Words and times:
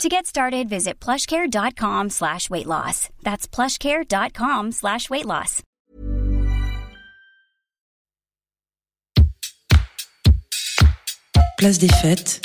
To 0.00 0.08
get 0.08 0.26
started, 0.26 0.68
visit 0.68 0.98
plushcare.com 0.98 2.10
slash 2.10 2.50
weight 2.50 2.66
loss. 2.66 3.08
That's 3.22 3.46
plushcare.com 3.46 4.72
slash 4.72 5.08
weight 5.10 5.26
loss. 5.26 5.62
Place 11.58 11.78
des 11.78 11.88
fêtes, 11.88 12.40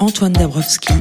Antoine 0.00 0.34
Dabrowski 0.34 1.00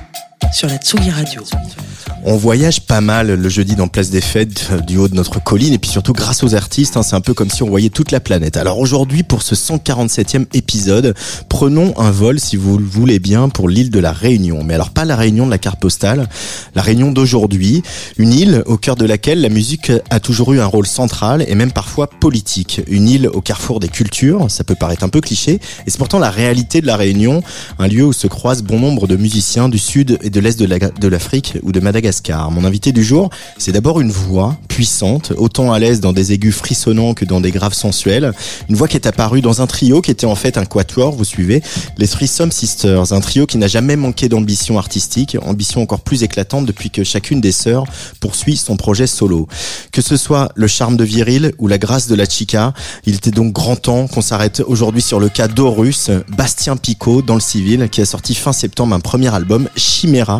On 2.25 2.37
voyage 2.37 2.81
pas 2.81 3.01
mal 3.01 3.33
le 3.33 3.49
jeudi 3.49 3.75
dans 3.75 3.89
Place 3.89 4.09
des 4.09 4.21
Fêtes 4.21 4.69
euh, 4.71 4.79
du 4.79 4.95
haut 4.97 5.09
de 5.09 5.15
notre 5.15 5.43
colline 5.43 5.73
et 5.73 5.77
puis 5.77 5.89
surtout 5.89 6.13
grâce 6.13 6.41
aux 6.41 6.55
artistes, 6.55 6.95
hein, 6.95 7.03
c'est 7.03 7.17
un 7.17 7.21
peu 7.21 7.33
comme 7.33 7.49
si 7.49 7.63
on 7.63 7.69
voyait 7.69 7.89
toute 7.89 8.11
la 8.11 8.21
planète. 8.21 8.55
Alors 8.55 8.79
aujourd'hui 8.79 9.23
pour 9.23 9.41
ce 9.41 9.55
147e 9.55 10.45
épisode, 10.53 11.15
prenons 11.49 11.93
un 11.99 12.11
vol 12.11 12.39
si 12.39 12.55
vous 12.55 12.77
le 12.77 12.85
voulez 12.85 13.19
bien 13.19 13.49
pour 13.49 13.67
l'île 13.67 13.89
de 13.89 13.99
la 13.99 14.13
Réunion. 14.13 14.63
Mais 14.63 14.75
alors 14.75 14.91
pas 14.91 15.03
la 15.03 15.17
Réunion 15.17 15.45
de 15.45 15.51
la 15.51 15.57
carte 15.57 15.81
postale, 15.81 16.29
la 16.75 16.81
Réunion 16.81 17.11
d'aujourd'hui, 17.11 17.83
une 18.17 18.31
île 18.31 18.63
au 18.67 18.77
cœur 18.77 18.95
de 18.95 19.05
laquelle 19.05 19.41
la 19.41 19.49
musique 19.49 19.91
a 20.09 20.21
toujours 20.21 20.53
eu 20.53 20.61
un 20.61 20.65
rôle 20.65 20.87
central 20.87 21.43
et 21.45 21.55
même 21.55 21.73
parfois 21.73 22.07
politique. 22.07 22.81
Une 22.87 23.09
île 23.09 23.27
au 23.27 23.41
carrefour 23.41 23.81
des 23.81 23.89
cultures, 23.89 24.49
ça 24.49 24.63
peut 24.63 24.75
paraître 24.75 25.03
un 25.03 25.09
peu 25.09 25.19
cliché, 25.19 25.59
et 25.85 25.89
c'est 25.89 25.97
pourtant 25.97 26.19
la 26.19 26.29
réalité 26.29 26.79
de 26.79 26.87
la 26.87 26.95
Réunion, 26.95 27.43
un 27.79 27.87
lieu 27.87 28.05
où 28.05 28.13
se 28.13 28.27
croisent 28.27 28.63
bon 28.63 28.79
nombre 28.79 29.07
de 29.07 29.17
musiciens 29.17 29.67
du 29.67 29.79
sud 29.79 30.19
et 30.21 30.29
de 30.29 30.39
l'est 30.43 30.59
de 30.59 31.07
l'Afrique 31.07 31.57
ou 31.63 31.71
de 31.71 31.79
Madagascar 31.79 32.51
mon 32.51 32.65
invité 32.65 32.91
du 32.91 33.03
jour, 33.03 33.29
c'est 33.57 33.71
d'abord 33.71 33.99
une 34.01 34.11
voix 34.11 34.57
puissante, 34.67 35.33
autant 35.37 35.71
à 35.71 35.79
l'aise 35.79 35.99
dans 35.99 36.13
des 36.13 36.31
aigus 36.31 36.55
frissonnants 36.55 37.13
que 37.13 37.25
dans 37.25 37.41
des 37.41 37.51
graves 37.51 37.73
sensuels. 37.73 38.33
Une 38.69 38.75
voix 38.75 38.87
qui 38.87 38.97
est 38.97 39.07
apparue 39.07 39.41
dans 39.41 39.61
un 39.61 39.67
trio 39.67 40.01
qui 40.01 40.11
était 40.11 40.25
en 40.25 40.35
fait 40.35 40.57
un 40.57 40.65
quatuor, 40.65 41.13
vous 41.13 41.23
suivez, 41.23 41.61
les 41.97 42.07
Threesome 42.07 42.51
Sisters, 42.51 43.13
un 43.13 43.19
trio 43.19 43.45
qui 43.45 43.57
n'a 43.57 43.67
jamais 43.67 43.95
manqué 43.95 44.29
d'ambition 44.29 44.77
artistique, 44.77 45.37
ambition 45.41 45.81
encore 45.81 46.01
plus 46.01 46.23
éclatante 46.23 46.65
depuis 46.65 46.89
que 46.89 47.03
chacune 47.03 47.41
des 47.41 47.51
sœurs 47.51 47.85
poursuit 48.19 48.57
son 48.57 48.77
projet 48.77 49.07
solo. 49.07 49.47
Que 49.91 50.01
ce 50.01 50.17
soit 50.17 50.51
le 50.55 50.67
charme 50.67 50.97
de 50.97 51.03
Viril 51.03 51.53
ou 51.59 51.67
la 51.67 51.77
grâce 51.77 52.07
de 52.07 52.15
la 52.15 52.25
chica, 52.25 52.73
il 53.05 53.15
était 53.15 53.31
donc 53.31 53.53
grand 53.53 53.75
temps 53.75 54.07
qu'on 54.07 54.21
s'arrête 54.21 54.61
aujourd'hui 54.65 55.01
sur 55.01 55.19
le 55.19 55.29
cas 55.29 55.47
d'Horus, 55.47 56.09
Bastien 56.35 56.77
Picot 56.77 57.21
dans 57.21 57.35
le 57.35 57.41
civil, 57.41 57.89
qui 57.89 58.01
a 58.01 58.05
sorti 58.05 58.35
fin 58.35 58.53
septembre 58.53 58.95
un 58.95 58.99
premier 58.99 59.33
album, 59.33 59.69
Chimera, 59.75 60.32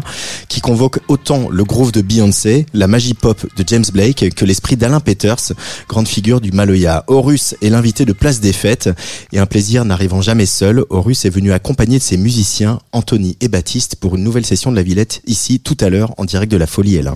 qui 0.47 0.61
convoque 0.61 0.99
autant 1.07 1.49
le 1.49 1.63
groove 1.63 1.91
de 1.91 2.01
Beyoncé, 2.01 2.65
la 2.73 2.87
magie 2.87 3.13
pop 3.13 3.45
de 3.55 3.63
James 3.67 3.85
Blake 3.91 4.33
que 4.33 4.45
l'esprit 4.45 4.75
d'Alain 4.75 4.99
Peters, 4.99 5.53
grande 5.87 6.07
figure 6.07 6.41
du 6.41 6.51
Maloya. 6.51 7.03
Horus 7.07 7.55
est 7.61 7.69
l'invité 7.69 8.05
de 8.05 8.13
Place 8.13 8.39
des 8.39 8.53
Fêtes 8.53 8.89
et 9.31 9.39
un 9.39 9.45
plaisir 9.45 9.85
n'arrivant 9.85 10.21
jamais 10.21 10.45
seul, 10.45 10.83
Horus 10.89 11.25
est 11.25 11.29
venu 11.29 11.51
accompagner 11.51 11.97
de 11.97 12.03
ses 12.03 12.17
musiciens 12.17 12.79
Anthony 12.91 13.37
et 13.41 13.47
Baptiste 13.47 13.95
pour 13.97 14.15
une 14.15 14.23
nouvelle 14.23 14.45
session 14.45 14.71
de 14.71 14.75
la 14.75 14.83
Villette 14.83 15.21
ici 15.25 15.59
tout 15.59 15.77
à 15.79 15.89
l'heure 15.89 16.13
en 16.17 16.25
direct 16.25 16.51
de 16.51 16.57
la 16.57 16.67
Folie 16.67 16.97
L1. 16.97 17.15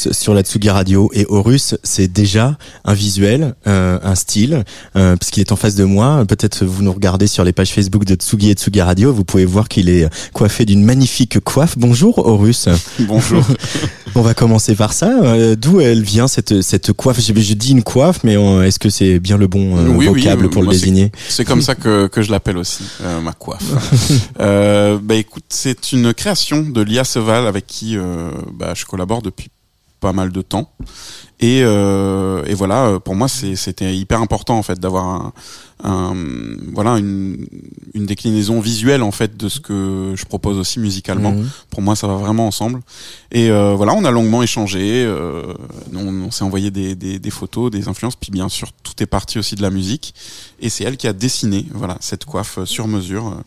Horus 0.00 0.12
sur 0.12 0.34
la 0.34 0.42
Tsugi 0.42 0.70
Radio 0.70 1.10
et 1.12 1.26
Horus 1.28 1.74
c'est 1.82 2.08
déjà 2.08 2.56
un 2.84 2.94
visuel, 2.94 3.54
euh, 3.66 3.98
un 4.02 4.14
style, 4.14 4.64
euh, 4.96 5.16
puisqu'il 5.16 5.40
est 5.40 5.52
en 5.52 5.56
face 5.56 5.74
de 5.74 5.84
moi. 5.84 6.24
Peut-être 6.26 6.64
vous 6.64 6.82
nous 6.82 6.92
regardez 6.92 7.26
sur 7.26 7.44
les 7.44 7.52
pages 7.52 7.70
Facebook 7.70 8.04
de 8.04 8.14
Tsugi 8.14 8.50
et 8.50 8.54
Tsugi 8.54 8.80
Radio, 8.80 9.12
vous 9.12 9.24
pouvez 9.24 9.44
voir 9.44 9.68
qu'il 9.68 9.88
est 9.88 10.08
coiffé 10.32 10.64
d'une 10.64 10.84
magnifique 10.84 11.40
coiffe. 11.40 11.76
Bonjour 11.76 12.18
Horus. 12.18 12.68
Bonjour. 13.00 13.44
On 14.14 14.22
va 14.22 14.34
commencer 14.34 14.74
par 14.74 14.92
ça. 14.92 15.20
Euh, 15.22 15.56
d'où 15.56 15.80
elle 15.80 16.02
vient 16.02 16.28
cette 16.28 16.62
cette 16.62 16.92
coiffe? 16.92 17.20
Je, 17.20 17.32
je, 17.34 17.54
dis 17.54 17.72
une 17.72 17.82
coiffe, 17.82 18.20
mais 18.24 18.34
est-ce 18.66 18.78
que 18.78 18.90
c'est 18.90 19.18
bien 19.18 19.36
le 19.36 19.46
bon 19.46 19.74
vocable 19.98 20.50
pour 20.50 20.62
le 20.62 20.68
désigner? 20.68 21.12
C'est 21.28 21.44
comme 21.44 21.62
ça 21.62 21.74
que 21.74 22.06
que 22.06 22.22
je 22.22 22.30
l'appelle 22.30 22.58
aussi, 22.58 22.84
ma 23.22 23.32
coiffe. 23.32 23.64
bah 24.38 25.14
écoute, 25.14 25.44
c'est 25.48 25.92
une 25.92 26.14
création 26.14 26.62
de 26.62 26.80
Lia 26.80 27.04
Seval 27.04 27.46
avec 27.46 27.66
qui 27.66 27.96
bah, 28.54 28.72
je 28.74 28.84
collabore 28.84 29.22
depuis 29.22 29.50
pas 30.00 30.12
mal 30.12 30.32
de 30.32 30.42
temps. 30.42 30.72
Et, 31.38 31.60
euh, 31.62 32.44
et 32.46 32.54
voilà, 32.54 32.98
pour 33.00 33.14
moi, 33.14 33.28
c'était 33.28 33.96
hyper 33.96 34.20
important 34.20 34.58
en 34.58 34.62
fait 34.62 34.78
d'avoir 34.78 35.04
un, 35.06 35.32
un, 35.84 36.14
voilà 36.74 36.98
une, 36.98 37.46
une 37.94 38.06
déclinaison 38.06 38.60
visuelle 38.60 39.02
en 39.02 39.10
fait 39.10 39.36
de 39.36 39.48
ce 39.48 39.60
que 39.60 40.12
je 40.16 40.24
propose 40.26 40.58
aussi 40.58 40.78
musicalement. 40.78 41.32
Mhm. 41.32 41.48
Pour 41.70 41.82
moi, 41.82 41.96
ça 41.96 42.06
va 42.06 42.14
vraiment 42.14 42.46
ensemble. 42.46 42.80
Et 43.32 43.50
euh, 43.50 43.74
voilà, 43.74 43.94
on 43.94 44.04
a 44.04 44.10
longuement 44.10 44.42
échangé, 44.42 45.04
euh, 45.06 45.54
on, 45.94 46.24
on 46.24 46.30
s'est 46.30 46.44
envoyé 46.44 46.70
des, 46.70 46.94
des, 46.94 47.18
des, 47.18 47.30
photos, 47.30 47.70
des 47.70 47.88
influences, 47.88 48.16
puis 48.16 48.30
bien 48.30 48.48
sûr 48.48 48.72
tout 48.82 49.02
est 49.02 49.06
parti 49.06 49.38
aussi 49.38 49.54
de 49.54 49.62
la 49.62 49.70
musique. 49.70 50.14
Et 50.60 50.68
c'est 50.68 50.84
elle 50.84 50.96
qui 50.96 51.06
a 51.06 51.12
dessiné 51.12 51.66
voilà 51.72 51.96
cette 52.00 52.24
coiffe 52.24 52.62
sur 52.64 52.86
mesure 52.86 53.28
euh, 53.28 53.42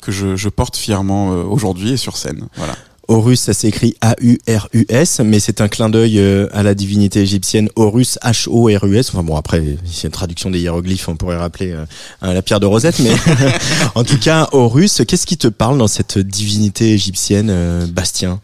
que 0.00 0.12
je, 0.12 0.36
je 0.36 0.48
porte 0.48 0.76
fièrement 0.76 1.32
euh, 1.32 1.42
aujourd'hui 1.42 1.92
et 1.92 1.96
sur 1.96 2.16
scène. 2.16 2.46
Voilà. 2.56 2.74
Horus, 3.08 3.40
ça 3.40 3.54
s'écrit 3.54 3.96
A-U-R-U-S, 4.00 5.20
mais 5.24 5.40
c'est 5.40 5.60
un 5.60 5.68
clin 5.68 5.88
d'œil 5.88 6.18
euh, 6.18 6.48
à 6.52 6.62
la 6.62 6.74
divinité 6.74 7.20
égyptienne 7.20 7.68
Horus, 7.76 8.18
H-O-R-U-S. 8.22 9.10
Enfin 9.10 9.22
bon, 9.22 9.36
après, 9.36 9.76
c'est 9.84 10.08
une 10.08 10.12
traduction 10.12 10.50
des 10.50 10.60
hiéroglyphes, 10.60 11.08
on 11.08 11.16
pourrait 11.16 11.36
rappeler 11.36 11.72
euh, 11.72 11.84
la 12.22 12.42
pierre 12.42 12.60
de 12.60 12.66
Rosette, 12.66 12.98
mais 13.00 13.12
en 13.94 14.04
tout 14.04 14.18
cas, 14.18 14.48
Horus, 14.52 15.02
qu'est-ce 15.06 15.26
qui 15.26 15.36
te 15.36 15.48
parle 15.48 15.78
dans 15.78 15.88
cette 15.88 16.18
divinité 16.18 16.92
égyptienne, 16.92 17.48
euh, 17.50 17.86
Bastien? 17.86 18.40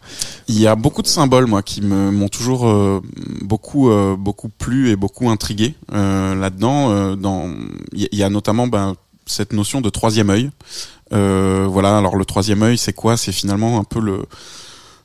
Il 0.47 0.59
y 0.59 0.67
a 0.67 0.75
beaucoup 0.75 1.01
de 1.01 1.07
symboles, 1.07 1.47
moi, 1.47 1.63
qui 1.63 1.81
m'ont 1.81 2.27
toujours 2.27 3.01
beaucoup, 3.41 3.89
beaucoup 4.17 4.49
plu 4.49 4.89
et 4.89 4.97
beaucoup 4.97 5.29
intrigué 5.29 5.75
là-dedans. 5.89 7.15
dans, 7.15 7.49
il 7.93 8.09
y 8.11 8.21
a 8.21 8.29
notamment 8.29 8.67
ben, 8.67 8.95
cette 9.25 9.53
notion 9.53 9.81
de 9.81 9.89
troisième 9.89 10.29
œil. 10.29 10.51
Euh, 11.13 11.67
voilà. 11.69 11.97
Alors 11.97 12.15
le 12.15 12.25
troisième 12.25 12.63
œil, 12.63 12.77
c'est 12.77 12.93
quoi? 12.93 13.17
C'est 13.17 13.31
finalement 13.31 13.79
un 13.79 13.83
peu 13.83 13.99
le 13.99 14.25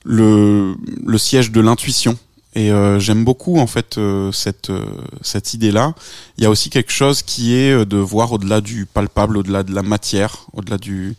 le, 0.04 0.74
le 1.04 1.18
siège 1.18 1.50
de 1.50 1.60
l'intuition. 1.60 2.16
Et 2.54 2.72
euh, 2.72 2.98
j'aime 2.98 3.24
beaucoup 3.24 3.58
en 3.58 3.66
fait 3.66 3.98
euh, 3.98 4.32
cette 4.32 4.72
cette 5.20 5.54
idée-là. 5.54 5.94
Il 6.38 6.44
y 6.44 6.46
a 6.46 6.50
aussi 6.50 6.70
quelque 6.70 6.92
chose 6.92 7.22
qui 7.22 7.54
est 7.54 7.84
de 7.84 7.96
voir 7.96 8.32
au-delà 8.32 8.60
du 8.60 8.86
palpable, 8.86 9.36
au-delà 9.36 9.62
de 9.62 9.74
la 9.74 9.82
matière, 9.82 10.46
au-delà 10.52 10.78
du 10.78 11.16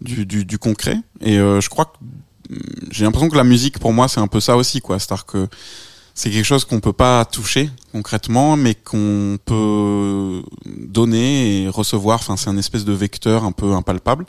du, 0.00 0.26
du, 0.26 0.44
du 0.44 0.58
concret. 0.58 0.96
Et 1.20 1.36
je 1.36 1.68
crois 1.68 1.84
que 1.84 2.54
j'ai 2.90 3.04
l'impression 3.04 3.28
que 3.28 3.36
la 3.36 3.44
musique 3.44 3.78
pour 3.78 3.92
moi 3.92 4.08
c'est 4.08 4.20
un 4.20 4.26
peu 4.26 4.40
ça 4.40 4.56
aussi 4.56 4.80
quoi. 4.80 4.98
C'est-à-dire 4.98 5.26
que 5.26 5.48
c'est 6.14 6.30
quelque 6.30 6.44
chose 6.44 6.64
qu'on 6.64 6.80
peut 6.80 6.92
pas 6.92 7.24
toucher 7.24 7.70
concrètement, 7.92 8.56
mais 8.56 8.74
qu'on 8.74 9.38
peut 9.44 10.42
donner 10.66 11.62
et 11.62 11.68
recevoir. 11.68 12.20
Enfin, 12.20 12.36
c'est 12.36 12.48
un 12.48 12.56
espèce 12.56 12.84
de 12.84 12.92
vecteur 12.92 13.44
un 13.44 13.52
peu 13.52 13.72
impalpable. 13.72 14.26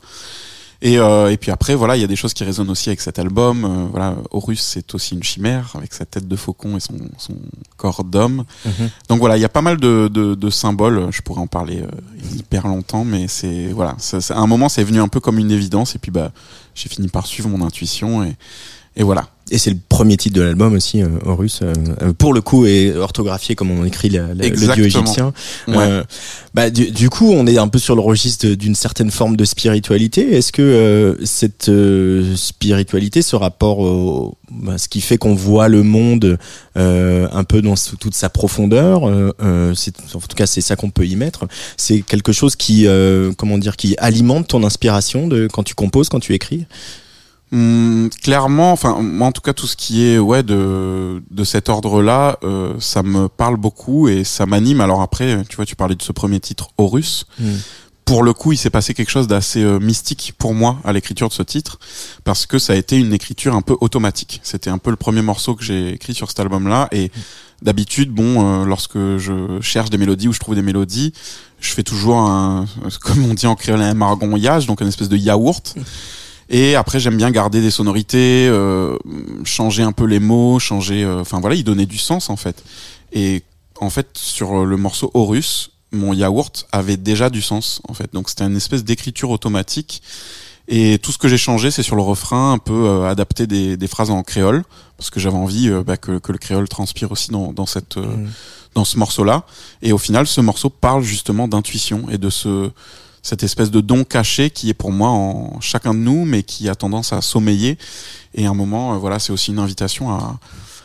Et, 0.85 0.99
euh, 0.99 1.31
et 1.31 1.37
puis 1.37 1.49
après, 1.49 1.75
voilà, 1.75 1.95
il 1.95 2.01
y 2.01 2.03
a 2.03 2.07
des 2.07 2.17
choses 2.17 2.33
qui 2.33 2.43
résonnent 2.43 2.69
aussi 2.69 2.89
avec 2.89 2.99
cet 2.99 3.17
album. 3.17 3.63
Euh, 3.63 3.87
voilà, 3.89 4.15
Horus, 4.31 4.61
c'est 4.61 4.93
aussi 4.93 5.15
une 5.15 5.23
chimère 5.23 5.71
avec 5.75 5.93
sa 5.93 6.03
tête 6.05 6.27
de 6.27 6.35
faucon 6.35 6.75
et 6.75 6.81
son, 6.81 6.95
son 7.17 7.35
corps 7.77 8.03
d'homme. 8.03 8.43
Mhm. 8.65 8.89
Donc 9.07 9.19
voilà, 9.19 9.37
il 9.37 9.39
y 9.39 9.45
a 9.45 9.49
pas 9.49 9.61
mal 9.61 9.77
de, 9.77 10.09
de, 10.11 10.35
de, 10.35 10.49
symboles. 10.49 11.07
Je 11.11 11.21
pourrais 11.21 11.39
en 11.39 11.47
parler 11.47 11.79
euh, 11.81 12.35
hyper 12.35 12.67
longtemps, 12.67 13.05
mais 13.05 13.29
c'est 13.29 13.67
voilà, 13.67 13.95
à 14.29 14.39
un 14.39 14.47
moment, 14.47 14.67
c'est 14.67 14.83
venu 14.83 14.99
un 14.99 15.07
peu 15.07 15.21
comme 15.21 15.39
une 15.39 15.51
évidence. 15.51 15.95
Et 15.95 15.99
puis 15.99 16.11
bah, 16.11 16.33
j'ai 16.75 16.89
fini 16.89 17.07
par 17.07 17.27
suivre 17.27 17.47
mon 17.47 17.65
intuition 17.65 18.25
et 18.25 18.35
et 18.95 19.03
voilà. 19.03 19.27
Et 19.51 19.57
c'est 19.57 19.71
le 19.71 19.77
premier 19.89 20.15
titre 20.15 20.35
de 20.35 20.41
l'album 20.41 20.73
aussi, 20.73 21.01
euh, 21.01 21.09
Horus, 21.25 21.59
euh, 21.61 21.73
euh, 22.01 22.13
pour 22.13 22.33
le 22.33 22.41
coup, 22.41 22.65
et 22.65 22.95
orthographié 22.95 23.55
comme 23.55 23.71
on 23.71 23.83
écrit 23.83 24.09
le 24.09 24.33
dieu 24.73 24.85
égyptien. 24.85 25.33
Euh, 25.67 26.03
bah, 26.53 26.69
du, 26.69 27.09
coup, 27.09 27.29
on 27.31 27.45
est 27.45 27.57
un 27.57 27.67
peu 27.67 27.77
sur 27.77 27.95
le 27.95 28.01
registre 28.01 28.47
d'une 28.47 28.75
certaine 28.75 29.11
forme 29.11 29.35
de 29.35 29.43
spiritualité. 29.43 30.35
Est-ce 30.35 30.51
que 30.53 31.19
cette 31.25 31.69
spiritualité, 32.35 33.21
ce 33.21 33.35
rapport 33.35 33.79
au, 33.79 34.37
bah, 34.49 34.77
ce 34.77 34.87
qui 34.87 35.01
fait 35.01 35.17
qu'on 35.17 35.35
voit 35.35 35.67
le 35.67 35.83
monde 35.83 36.37
un 36.75 37.43
peu 37.43 37.61
dans 37.61 37.75
toute 37.99 38.15
sa 38.15 38.29
profondeur, 38.29 39.33
c'est, 39.75 39.93
en 40.15 40.19
tout 40.19 40.35
cas, 40.35 40.47
c'est 40.47 40.61
ça 40.61 40.77
qu'on 40.77 40.89
peut 40.89 41.05
y 41.05 41.17
mettre. 41.17 41.47
C'est 41.75 42.01
quelque 42.01 42.31
chose 42.31 42.55
qui, 42.55 42.87
comment 43.37 43.57
dire, 43.57 43.75
qui 43.75 43.95
alimente 43.97 44.47
ton 44.47 44.63
inspiration 44.63 45.27
de 45.27 45.47
quand 45.51 45.63
tu 45.63 45.75
composes, 45.75 46.07
quand 46.07 46.21
tu 46.21 46.33
écris? 46.33 46.65
Hum, 47.53 48.09
clairement, 48.23 48.71
enfin 48.71 48.99
moi 49.03 49.27
en 49.27 49.31
tout 49.31 49.41
cas 49.41 49.53
tout 49.53 49.67
ce 49.67 49.75
qui 49.75 50.03
est 50.03 50.17
ouais 50.17 50.41
de 50.41 51.21
de 51.29 51.43
cet 51.43 51.69
ordre-là, 51.69 52.39
euh, 52.43 52.73
ça 52.79 53.03
me 53.03 53.27
parle 53.29 53.57
beaucoup 53.57 54.07
et 54.07 54.23
ça 54.23 54.47
m'anime. 54.47 54.81
Alors 54.81 55.03
après, 55.03 55.43
tu 55.47 55.55
vois, 55.55 55.65
tu 55.65 55.75
parlais 55.75 55.93
de 55.93 56.01
ce 56.01 56.11
premier 56.11 56.39
titre 56.39 56.69
Horus. 56.79 57.27
Mmh. 57.39 57.45
Pour 58.05 58.23
le 58.23 58.33
coup, 58.33 58.53
il 58.53 58.57
s'est 58.57 58.71
passé 58.71 58.95
quelque 58.95 59.11
chose 59.11 59.27
d'assez 59.27 59.61
euh, 59.61 59.77
mystique 59.77 60.33
pour 60.39 60.55
moi 60.55 60.79
à 60.83 60.93
l'écriture 60.93 61.29
de 61.29 61.33
ce 61.33 61.43
titre 61.43 61.77
parce 62.23 62.47
que 62.47 62.57
ça 62.57 62.73
a 62.73 62.75
été 62.75 62.97
une 62.97 63.13
écriture 63.13 63.53
un 63.53 63.61
peu 63.61 63.77
automatique. 63.81 64.41
C'était 64.41 64.71
un 64.71 64.79
peu 64.79 64.89
le 64.89 64.97
premier 64.97 65.21
morceau 65.21 65.53
que 65.53 65.63
j'ai 65.63 65.93
écrit 65.93 66.15
sur 66.15 66.29
cet 66.29 66.39
album-là 66.39 66.87
et 66.91 67.11
d'habitude, 67.61 68.09
bon, 68.09 68.63
euh, 68.63 68.65
lorsque 68.65 68.97
je 68.97 69.59
cherche 69.61 69.91
des 69.91 69.99
mélodies 69.99 70.27
ou 70.27 70.33
je 70.33 70.39
trouve 70.39 70.55
des 70.55 70.63
mélodies, 70.63 71.13
je 71.61 71.71
fais 71.71 71.83
toujours 71.83 72.17
un, 72.17 72.65
comme 73.01 73.23
on 73.25 73.35
dit 73.35 73.45
en 73.45 73.55
créole, 73.55 73.81
un 73.81 73.93
margonnage, 73.93 74.65
donc 74.65 74.81
une 74.81 74.87
espèce 74.87 75.09
de 75.09 75.17
yaourt. 75.17 75.75
Et 76.53 76.75
après, 76.75 76.99
j'aime 76.99 77.17
bien 77.17 77.31
garder 77.31 77.61
des 77.61 77.71
sonorités, 77.71 78.47
euh, 78.47 78.95
changer 79.43 79.81
un 79.81 79.91
peu 79.91 80.05
les 80.05 80.19
mots, 80.19 80.59
changer. 80.59 81.03
Euh, 81.03 81.21
enfin 81.21 81.39
voilà, 81.39 81.55
il 81.55 81.63
donnait 81.63 81.87
du 81.87 81.97
sens 81.97 82.29
en 82.29 82.35
fait. 82.35 82.63
Et 83.11 83.41
en 83.79 83.89
fait, 83.89 84.09
sur 84.13 84.63
le 84.63 84.77
morceau 84.77 85.09
Horus, 85.15 85.71
mon 85.91 86.13
yaourt 86.13 86.67
avait 86.71 86.95
déjà 86.95 87.31
du 87.31 87.41
sens 87.41 87.81
en 87.89 87.95
fait. 87.95 88.13
Donc 88.13 88.29
c'était 88.29 88.43
une 88.43 88.55
espèce 88.55 88.83
d'écriture 88.83 89.31
automatique. 89.31 90.03
Et 90.67 90.99
tout 90.99 91.11
ce 91.11 91.17
que 91.17 91.27
j'ai 91.27 91.39
changé, 91.39 91.71
c'est 91.71 91.81
sur 91.81 91.95
le 91.95 92.03
refrain, 92.03 92.53
un 92.53 92.59
peu 92.59 92.85
euh, 92.85 93.09
adapter 93.09 93.47
des, 93.47 93.75
des, 93.75 93.87
phrases 93.87 94.11
en 94.11 94.21
créole, 94.21 94.63
parce 94.97 95.09
que 95.09 95.19
j'avais 95.19 95.35
envie 95.35 95.69
euh, 95.69 95.83
bah, 95.83 95.97
que, 95.97 96.19
que, 96.19 96.31
le 96.31 96.37
créole 96.37 96.69
transpire 96.69 97.11
aussi 97.11 97.31
dans, 97.31 97.51
dans 97.51 97.65
cette 97.65 97.97
mmh. 97.97 98.27
dans 98.75 98.85
ce 98.85 98.97
morceau-là. 98.99 99.43
Et 99.81 99.91
au 99.91 99.97
final, 99.97 100.27
ce 100.27 100.39
morceau 100.39 100.69
parle 100.69 101.01
justement 101.01 101.47
d'intuition 101.47 102.05
et 102.11 102.19
de 102.19 102.29
ce 102.29 102.69
cette 103.23 103.41
espèce 103.41 103.71
de 103.71 103.81
don 103.81 104.03
caché 104.03 104.49
qui 104.51 104.69
est 104.69 104.73
pour 104.75 104.91
moi 104.91 105.09
en 105.09 105.59
chacun 105.61 105.93
de 105.93 105.99
nous, 105.99 106.25
mais 106.25 106.43
qui 106.43 106.69
a 106.69 106.75
tendance 106.75 107.13
à 107.13 107.21
sommeiller. 107.21 107.77
Et 108.35 108.45
à 108.45 108.49
un 108.49 108.53
moment, 108.53 108.93
euh, 108.93 108.97
voilà, 108.97 109.17
c'est 109.17 109.31
aussi 109.31 109.51
une 109.51 109.59
invitation 109.59 110.11
à, 110.11 110.39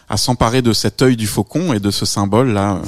à 0.09 0.16
s'emparer 0.16 0.62
de 0.62 0.73
cet 0.73 1.02
œil 1.02 1.16
du 1.16 1.26
faucon 1.26 1.73
et 1.73 1.80
de 1.80 1.90
ce 1.90 2.07
symbole 2.07 2.52
là 2.52 2.80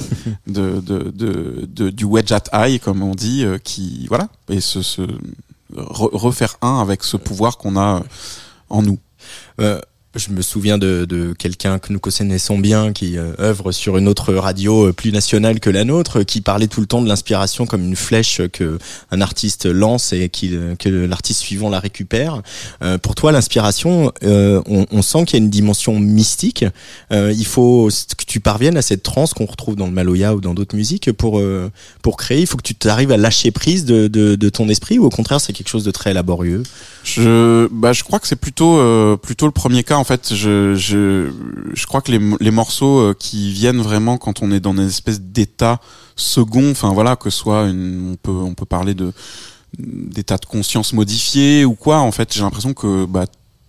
de, 0.47 0.81
de, 0.81 1.11
de, 1.13 1.67
de, 1.67 1.89
du 1.89 2.03
wedge 2.05 2.31
at 2.31 2.43
eye 2.53 2.79
comme 2.79 3.03
on 3.03 3.13
dit 3.13 3.43
euh, 3.43 3.57
qui 3.59 4.07
voilà 4.07 4.27
et 4.49 4.59
se, 4.59 4.79
refaire 5.73 6.57
un 6.61 6.79
avec 6.79 7.03
ce 7.03 7.17
pouvoir 7.17 7.57
qu'on 7.57 7.77
a 7.77 8.03
en 8.69 8.81
nous 8.81 8.97
euh, 9.59 9.79
je 10.15 10.29
me 10.31 10.41
souviens 10.41 10.77
de, 10.77 11.05
de 11.05 11.33
quelqu'un 11.33 11.79
que 11.79 11.93
nous 11.93 11.99
connaissons 11.99 12.59
bien 12.59 12.91
qui 12.91 13.17
euh, 13.17 13.31
œuvre 13.39 13.71
sur 13.71 13.97
une 13.97 14.09
autre 14.09 14.33
radio 14.33 14.87
euh, 14.87 14.93
plus 14.93 15.13
nationale 15.13 15.61
que 15.61 15.69
la 15.69 15.85
nôtre, 15.85 16.23
qui 16.23 16.41
parlait 16.41 16.67
tout 16.67 16.81
le 16.81 16.87
temps 16.87 17.01
de 17.01 17.07
l'inspiration 17.07 17.65
comme 17.65 17.83
une 17.83 17.95
flèche 17.95 18.41
que 18.51 18.77
un 19.11 19.21
artiste 19.21 19.65
lance 19.65 20.11
et 20.11 20.27
qui, 20.27 20.53
que 20.79 20.89
l'artiste 20.89 21.39
suivant 21.39 21.69
la 21.69 21.79
récupère. 21.79 22.41
Euh, 22.83 22.97
pour 22.97 23.15
toi, 23.15 23.31
l'inspiration, 23.31 24.11
on, 24.21 24.85
on, 24.91 25.01
sent 25.01 25.25
qu'il 25.25 25.39
y 25.39 25.41
a 25.41 25.43
une 25.43 25.49
dimension 25.49 25.97
mystique. 25.99 26.65
il 27.11 27.45
faut 27.45 27.89
que 28.17 28.25
tu 28.25 28.39
parviennes 28.39 28.77
à 28.77 28.81
cette 28.81 29.03
transe 29.03 29.33
qu'on 29.33 29.45
retrouve 29.45 29.75
dans 29.75 29.87
le 29.87 29.93
Maloya 29.93 30.35
ou 30.35 30.41
dans 30.41 30.53
d'autres 30.53 30.75
musiques 30.75 31.11
pour 31.11 31.41
pour 32.01 32.17
créer. 32.17 32.41
Il 32.41 32.47
faut 32.47 32.57
que 32.57 32.63
tu 32.63 32.75
arrives 32.87 33.11
à 33.11 33.17
lâcher 33.17 33.51
prise 33.51 33.85
de, 33.85 34.07
de, 34.07 34.35
de 34.35 34.49
ton 34.49 34.67
esprit 34.69 34.99
ou 34.99 35.05
au 35.05 35.09
contraire 35.09 35.39
c'est 35.39 35.53
quelque 35.53 35.69
chose 35.69 35.83
de 35.83 35.91
très 35.91 36.13
laborieux? 36.13 36.63
Je 37.03 37.67
bah 37.71 37.93
je 37.93 38.03
crois 38.03 38.19
que 38.19 38.27
c'est 38.27 38.35
plutôt 38.35 39.17
plutôt 39.17 39.45
le 39.45 39.51
premier 39.51 39.83
cas 39.83 40.00
en 40.01 40.03
fait, 40.03 40.33
je, 40.33 40.73
je, 40.75 41.31
je 41.73 41.85
crois 41.85 42.01
que 42.01 42.11
les, 42.11 42.19
les 42.39 42.51
morceaux 42.51 42.99
euh, 42.99 43.13
qui 43.17 43.51
viennent 43.51 43.81
vraiment 43.81 44.17
quand 44.17 44.41
on 44.41 44.51
est 44.51 44.59
dans 44.59 44.73
une 44.73 44.87
espèce 44.87 45.21
d'état 45.21 45.79
second, 46.15 46.71
enfin 46.71 46.91
voilà, 46.91 47.15
que 47.15 47.29
soit 47.29 47.69
une, 47.69 48.13
on 48.13 48.15
peut 48.15 48.31
on 48.31 48.55
peut 48.55 48.65
parler 48.65 48.95
de 48.95 49.13
d'état 49.77 50.37
de 50.37 50.45
conscience 50.45 50.91
modifié 50.93 51.63
ou 51.65 51.75
quoi. 51.75 51.99
En 51.99 52.11
fait, 52.11 52.33
j'ai 52.33 52.41
l'impression 52.41 52.73
que 52.73 53.05
bah 53.05 53.25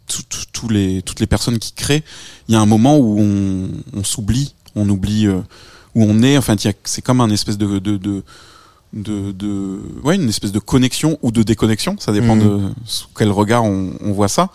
tous 0.07 0.69
les 0.69 1.03
toutes 1.03 1.21
les 1.21 1.27
personnes 1.27 1.59
qui 1.59 1.73
créent, 1.73 2.03
il 2.49 2.55
y 2.55 2.57
a 2.57 2.61
un 2.61 2.67
moment 2.67 2.97
où 2.97 3.21
on, 3.21 3.69
on 3.93 4.03
s'oublie, 4.03 4.55
on 4.75 4.89
oublie 4.89 5.27
euh, 5.27 5.41
où 5.95 6.03
on 6.03 6.23
est. 6.23 6.39
Enfin, 6.39 6.57
c'est 6.85 7.03
comme 7.03 7.21
un 7.21 7.31
espèce 7.31 7.59
de, 7.59 7.79
de, 7.79 7.99
de 7.99 8.25
de, 8.95 9.33
de 9.33 9.81
ouais 10.03 10.17
une 10.17 10.29
espèce 10.29 10.53
de 10.53 10.59
connexion 10.59 11.19
ou 11.23 11.31
de 11.33 11.43
déconnexion 11.43 11.97
ça 11.99 12.12
dépend 12.12 12.37
mmh. 12.37 12.41
de 12.41 12.61
sous 12.85 13.09
quel 13.17 13.31
regard 13.31 13.65
on, 13.65 13.95
on 14.05 14.12
voit 14.12 14.29
ça 14.29 14.51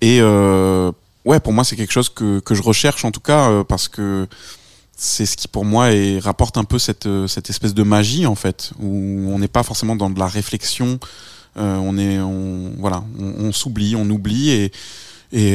et 0.00 0.18
euh, 0.20 0.92
ouais, 1.24 1.40
pour 1.40 1.52
moi, 1.52 1.64
c'est 1.64 1.76
quelque 1.76 1.92
chose 1.92 2.08
que, 2.08 2.40
que 2.40 2.54
je 2.54 2.62
recherche 2.62 3.04
en 3.04 3.10
tout 3.10 3.20
cas 3.20 3.50
euh, 3.50 3.64
parce 3.64 3.88
que 3.88 4.26
c'est 4.96 5.26
ce 5.26 5.36
qui 5.36 5.48
pour 5.48 5.64
moi 5.64 5.92
est, 5.92 6.18
rapporte 6.18 6.56
un 6.58 6.64
peu 6.64 6.78
cette, 6.78 7.06
euh, 7.06 7.26
cette 7.26 7.50
espèce 7.50 7.74
de 7.74 7.82
magie 7.82 8.26
en 8.26 8.34
fait, 8.34 8.72
où 8.80 9.30
on 9.32 9.38
n'est 9.38 9.48
pas 9.48 9.62
forcément 9.62 9.96
dans 9.96 10.10
de 10.10 10.18
la 10.18 10.26
réflexion, 10.26 10.98
euh, 11.56 11.76
on 11.76 11.98
est, 11.98 12.18
on, 12.18 12.72
voilà, 12.78 13.04
on, 13.18 13.52
s'oublie, 13.52 13.96
on 13.96 14.08
oublie 14.08 14.50
et 14.50 14.72
et, 15.34 15.54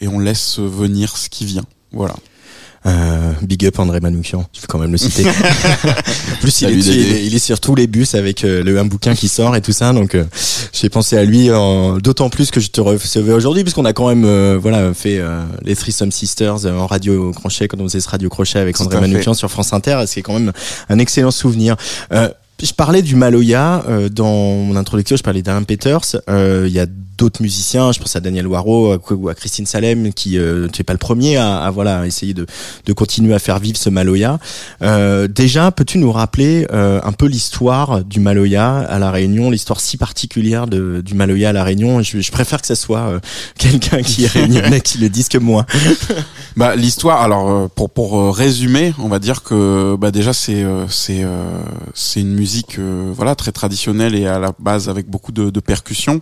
et 0.00 0.08
on 0.08 0.18
laisse 0.18 0.58
venir 0.58 1.16
ce 1.16 1.28
qui 1.28 1.44
vient. 1.44 1.62
Voilà. 1.92 2.16
Euh, 2.86 3.32
big 3.42 3.66
up 3.66 3.78
André 3.78 4.00
Manoukian, 4.00 4.46
je 4.54 4.60
vais 4.62 4.66
quand 4.66 4.78
même 4.78 4.92
le 4.92 4.96
citer. 4.96 5.24
plus, 6.40 6.62
il 6.62 6.70
est, 6.70 6.76
dessus, 6.76 6.90
il, 6.92 7.12
est, 7.12 7.26
il 7.26 7.34
est 7.34 7.38
sur 7.38 7.60
tous 7.60 7.74
les 7.74 7.86
bus 7.86 8.14
avec 8.14 8.42
euh, 8.42 8.62
le 8.62 8.78
un 8.78 8.86
bouquin 8.86 9.14
qui 9.14 9.28
sort 9.28 9.54
et 9.54 9.60
tout 9.60 9.72
ça, 9.72 9.92
donc 9.92 10.14
euh, 10.14 10.24
j'ai 10.72 10.88
pensé 10.88 11.18
à 11.18 11.24
lui. 11.24 11.48
D'autant 12.02 12.30
plus 12.30 12.50
que 12.50 12.58
je 12.58 12.70
te 12.70 12.80
recevais 12.80 13.34
aujourd'hui, 13.34 13.64
puisqu'on 13.64 13.84
a 13.84 13.92
quand 13.92 14.08
même 14.08 14.24
euh, 14.24 14.58
voilà 14.60 14.94
fait 14.94 15.20
les 15.62 15.76
Threesome 15.76 16.10
Sisters 16.10 16.64
en 16.66 16.86
radio 16.86 17.32
crochet 17.32 17.68
quand 17.68 17.78
on 17.80 17.84
faisait 17.84 18.00
ce 18.00 18.08
radio 18.08 18.30
crochet 18.30 18.58
avec 18.58 18.80
André 18.80 18.96
fait. 18.96 19.00
Manoukian 19.02 19.34
sur 19.34 19.50
France 19.50 19.74
Inter. 19.74 20.04
C'est 20.06 20.22
quand 20.22 20.32
même 20.32 20.52
un 20.88 20.98
excellent 20.98 21.30
souvenir. 21.30 21.76
Je 22.62 22.72
parlais 22.74 23.02
du 23.02 23.16
Maloya 23.16 23.84
euh, 23.88 24.08
dans 24.08 24.54
mon 24.54 24.76
introduction, 24.76 25.16
je 25.16 25.22
parlais 25.22 25.42
d'Alain 25.42 25.62
Peters. 25.62 26.16
Euh, 26.28 26.66
Il 26.68 26.72
y 26.72 26.80
a 26.80 26.86
d'autres 26.86 27.42
musiciens, 27.42 27.92
je 27.92 27.98
pense 27.98 28.16
à 28.16 28.20
Daniel 28.20 28.46
Waro 28.46 28.96
ou 29.10 29.28
à 29.28 29.34
Christine 29.34 29.66
Salem, 29.66 30.10
qui 30.14 30.38
euh, 30.38 30.68
tu 30.72 30.80
es 30.80 30.84
pas 30.84 30.94
le 30.94 30.98
premier 30.98 31.36
à, 31.36 31.58
à, 31.58 31.70
voilà 31.70 32.06
essayer 32.06 32.32
de, 32.32 32.46
de 32.86 32.92
continuer 32.94 33.34
à 33.34 33.38
faire 33.38 33.58
vivre 33.58 33.76
ce 33.76 33.90
Maloya. 33.90 34.38
Euh, 34.80 35.28
déjà, 35.28 35.70
peux-tu 35.70 35.98
nous 35.98 36.10
rappeler 36.12 36.66
euh, 36.72 36.98
un 37.04 37.12
peu 37.12 37.26
l'histoire 37.26 38.02
du 38.04 38.20
Maloya 38.20 38.78
à 38.78 38.98
la 38.98 39.10
Réunion, 39.10 39.50
l'histoire 39.50 39.80
si 39.80 39.98
particulière 39.98 40.66
de, 40.66 41.02
du 41.04 41.12
Maloya 41.12 41.50
à 41.50 41.52
la 41.52 41.62
Réunion? 41.62 42.00
Je, 42.02 42.20
je 42.20 42.32
préfère 42.32 42.62
que 42.62 42.66
ça 42.66 42.74
soit 42.74 43.20
quelqu'un 43.58 44.00
qui 44.02 44.24
est 44.24 44.28
réunionnais 44.32 44.80
qui 44.80 44.96
le 44.96 45.08
dise 45.10 45.28
que 45.28 45.38
moi. 45.38 45.66
Bah 46.56 46.74
l'histoire 46.74 47.22
alors 47.22 47.70
pour 47.70 47.90
pour 47.90 48.36
résumer, 48.36 48.92
on 48.98 49.08
va 49.08 49.20
dire 49.20 49.44
que 49.44 49.94
bah 49.96 50.10
déjà 50.10 50.32
c'est 50.32 50.64
c'est 50.88 51.24
c'est 51.94 52.20
une 52.20 52.34
musique 52.34 52.49
euh, 52.78 53.12
voilà 53.14 53.34
très 53.34 53.52
traditionnelle 53.52 54.14
et 54.14 54.26
à 54.26 54.38
la 54.38 54.52
base 54.58 54.88
avec 54.88 55.08
beaucoup 55.08 55.32
de, 55.32 55.50
de 55.50 55.60
percussions. 55.60 56.20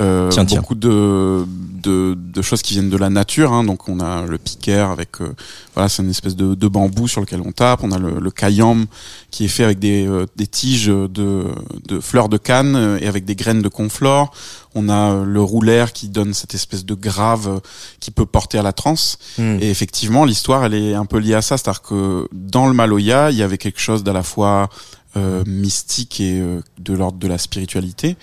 Euh, 0.00 0.28
Tiens, 0.30 0.44
tiens. 0.44 0.60
beaucoup 0.60 0.76
de, 0.76 1.44
de 1.82 2.16
de 2.16 2.40
choses 2.42 2.62
qui 2.62 2.74
viennent 2.74 2.88
de 2.88 2.96
la 2.96 3.10
nature 3.10 3.52
hein. 3.52 3.64
donc 3.64 3.88
on 3.88 3.98
a 3.98 4.22
le 4.26 4.38
piquer 4.38 4.74
avec 4.78 5.20
euh, 5.20 5.34
voilà 5.74 5.88
c'est 5.88 6.04
une 6.04 6.10
espèce 6.10 6.36
de, 6.36 6.54
de 6.54 6.68
bambou 6.68 7.08
sur 7.08 7.20
lequel 7.20 7.40
on 7.44 7.50
tape 7.50 7.80
on 7.82 7.90
a 7.90 7.98
le, 7.98 8.20
le 8.20 8.30
kayam 8.30 8.86
qui 9.32 9.44
est 9.46 9.48
fait 9.56 9.64
avec 9.64 9.80
des 9.80 10.06
euh, 10.06 10.24
des 10.36 10.46
tiges 10.46 10.86
de 10.86 11.46
de 11.88 11.98
fleurs 11.98 12.28
de 12.28 12.36
canne 12.38 12.96
et 13.00 13.08
avec 13.08 13.24
des 13.24 13.34
graines 13.34 13.60
de 13.60 13.68
conflore 13.68 14.30
on 14.76 14.88
a 14.88 15.02
euh, 15.14 15.24
le 15.24 15.42
roulaire 15.42 15.92
qui 15.92 16.06
donne 16.08 16.32
cette 16.32 16.54
espèce 16.54 16.84
de 16.84 16.94
grave 16.94 17.60
qui 17.98 18.12
peut 18.12 18.26
porter 18.26 18.58
à 18.58 18.62
la 18.62 18.72
transe 18.72 19.18
Hmm. 19.36 19.58
et 19.60 19.68
effectivement, 19.70 20.24
l'histoire, 20.24 20.64
elle 20.64 20.74
est 20.74 20.94
un 20.94 21.06
peu 21.06 21.18
liée 21.18 21.34
à 21.34 21.42
ça, 21.42 21.56
c'est-à-dire 21.56 21.82
que 21.82 22.28
dans 22.32 22.66
le 22.66 22.74
Maloya, 22.74 23.30
il 23.30 23.36
y 23.36 23.42
avait 23.42 23.58
quelque 23.58 23.80
chose 23.80 24.02
d'à 24.02 24.12
la 24.12 24.22
fois 24.22 24.68
euh, 25.16 25.42
mystique 25.46 26.20
et 26.20 26.38
euh, 26.38 26.60
de 26.78 26.92
l'ordre 26.92 27.18
de 27.18 27.26
la 27.26 27.38
spiritualité, 27.38 28.16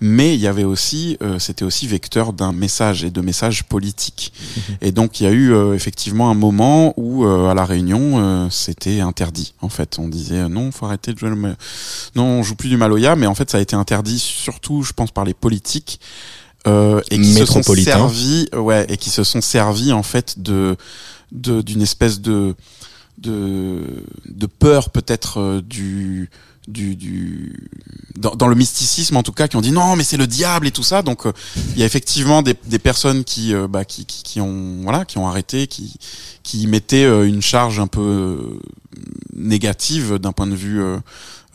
mais 0.00 0.34
il 0.34 0.40
y 0.40 0.46
avait 0.46 0.64
aussi, 0.64 1.18
euh, 1.22 1.38
c'était 1.38 1.64
aussi 1.64 1.86
vecteur 1.86 2.32
d'un 2.32 2.52
message 2.52 3.04
et 3.04 3.10
de 3.10 3.20
messages 3.20 3.64
politiques. 3.64 4.32
Et 4.80 4.90
donc, 4.90 5.20
il 5.20 5.24
y 5.24 5.26
a 5.26 5.32
eu 5.32 5.52
euh, 5.52 5.74
effectivement 5.74 6.30
un 6.30 6.34
moment 6.34 6.94
où 6.96 7.24
euh, 7.26 7.48
à 7.50 7.54
la 7.54 7.64
Réunion, 7.66 8.18
euh, 8.18 8.48
c'était 8.50 9.00
interdit. 9.00 9.52
En 9.60 9.68
fait, 9.68 9.98
on 9.98 10.08
disait 10.08 10.48
non, 10.48 10.72
faut 10.72 10.86
arrêter 10.86 11.12
de 11.12 11.18
jouer 11.18 11.28
le, 11.30 11.36
non, 11.36 12.24
on 12.24 12.42
joue 12.42 12.54
plus 12.54 12.70
du 12.70 12.76
Maloya, 12.78 13.16
mais 13.16 13.26
en 13.26 13.34
fait, 13.34 13.50
ça 13.50 13.58
a 13.58 13.60
été 13.60 13.76
interdit 13.76 14.18
surtout, 14.18 14.82
je 14.82 14.92
pense, 14.92 15.10
par 15.10 15.24
les 15.24 15.34
politiques. 15.34 16.00
Euh, 16.66 17.00
et 17.10 17.16
qui 17.18 17.32
se 17.34 17.46
sont 17.46 17.62
servis, 17.84 18.48
ouais, 18.54 18.84
et 18.90 18.96
qui 18.98 19.08
se 19.08 19.24
sont 19.24 19.40
servis 19.40 19.92
en 19.92 20.02
fait 20.02 20.40
de 20.42 20.76
de- 21.32 21.62
d'une 21.62 21.80
espèce 21.80 22.20
de 22.20 22.54
de 23.20 24.46
peur 24.58 24.90
peut-être 24.90 25.40
euh, 25.40 25.60
du 25.62 26.30
dans, 28.16 28.46
le 28.46 28.54
mysticisme 28.54 29.16
en 29.16 29.24
tout 29.24 29.32
cas 29.32 29.48
qui 29.48 29.56
ont 29.56 29.60
dit 29.60 29.72
non 29.72 29.96
mais 29.96 30.04
c'est 30.04 30.16
le 30.16 30.26
diable 30.26 30.66
et 30.66 30.70
tout 30.70 30.82
ça. 30.82 31.02
Donc 31.02 31.26
euh, 31.26 31.32
il 31.74 31.78
y 31.78 31.82
a 31.82 31.86
effectivement 31.86 32.42
des, 32.42 32.54
personnes 32.78 33.24
qui, 33.24 33.54
euh, 33.54 33.66
bah, 33.66 33.84
qui 33.84 34.04
qui 34.06 34.40
ont 34.40 34.82
voilà 34.82 35.04
qui 35.04 35.18
ont 35.18 35.26
arrêté 35.26 35.66
qui 35.66 35.96
qui 36.42 36.66
mettaient 36.66 37.06
une 37.26 37.42
charge 37.42 37.80
un 37.80 37.86
peu 37.86 38.58
négative 39.34 40.18
d'un 40.18 40.32
point 40.32 40.46
de 40.46 40.54
vue 40.54 40.80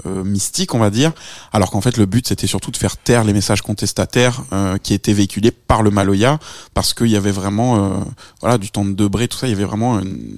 euh, 0.05 0.23
mystique, 0.23 0.73
on 0.73 0.79
va 0.79 0.89
dire, 0.89 1.11
alors 1.53 1.71
qu'en 1.71 1.81
fait 1.81 1.97
le 1.97 2.05
but 2.05 2.27
c'était 2.27 2.47
surtout 2.47 2.71
de 2.71 2.77
faire 2.77 2.97
taire 2.97 3.23
les 3.23 3.33
messages 3.33 3.61
contestataires 3.61 4.43
euh, 4.51 4.77
qui 4.77 4.93
étaient 4.93 5.13
véhiculés 5.13 5.51
par 5.51 5.83
le 5.83 5.89
Maloya, 5.91 6.39
parce 6.73 6.93
qu'il 6.93 7.07
y 7.07 7.15
avait 7.15 7.31
vraiment, 7.31 7.77
euh, 7.77 7.89
voilà, 8.41 8.57
du 8.57 8.71
temps 8.71 8.83
de 8.85 8.91
Debré, 8.93 9.27
tout 9.27 9.37
ça, 9.37 9.47
il 9.47 9.51
y 9.51 9.53
avait 9.53 9.63
vraiment 9.63 9.99
une, 9.99 10.37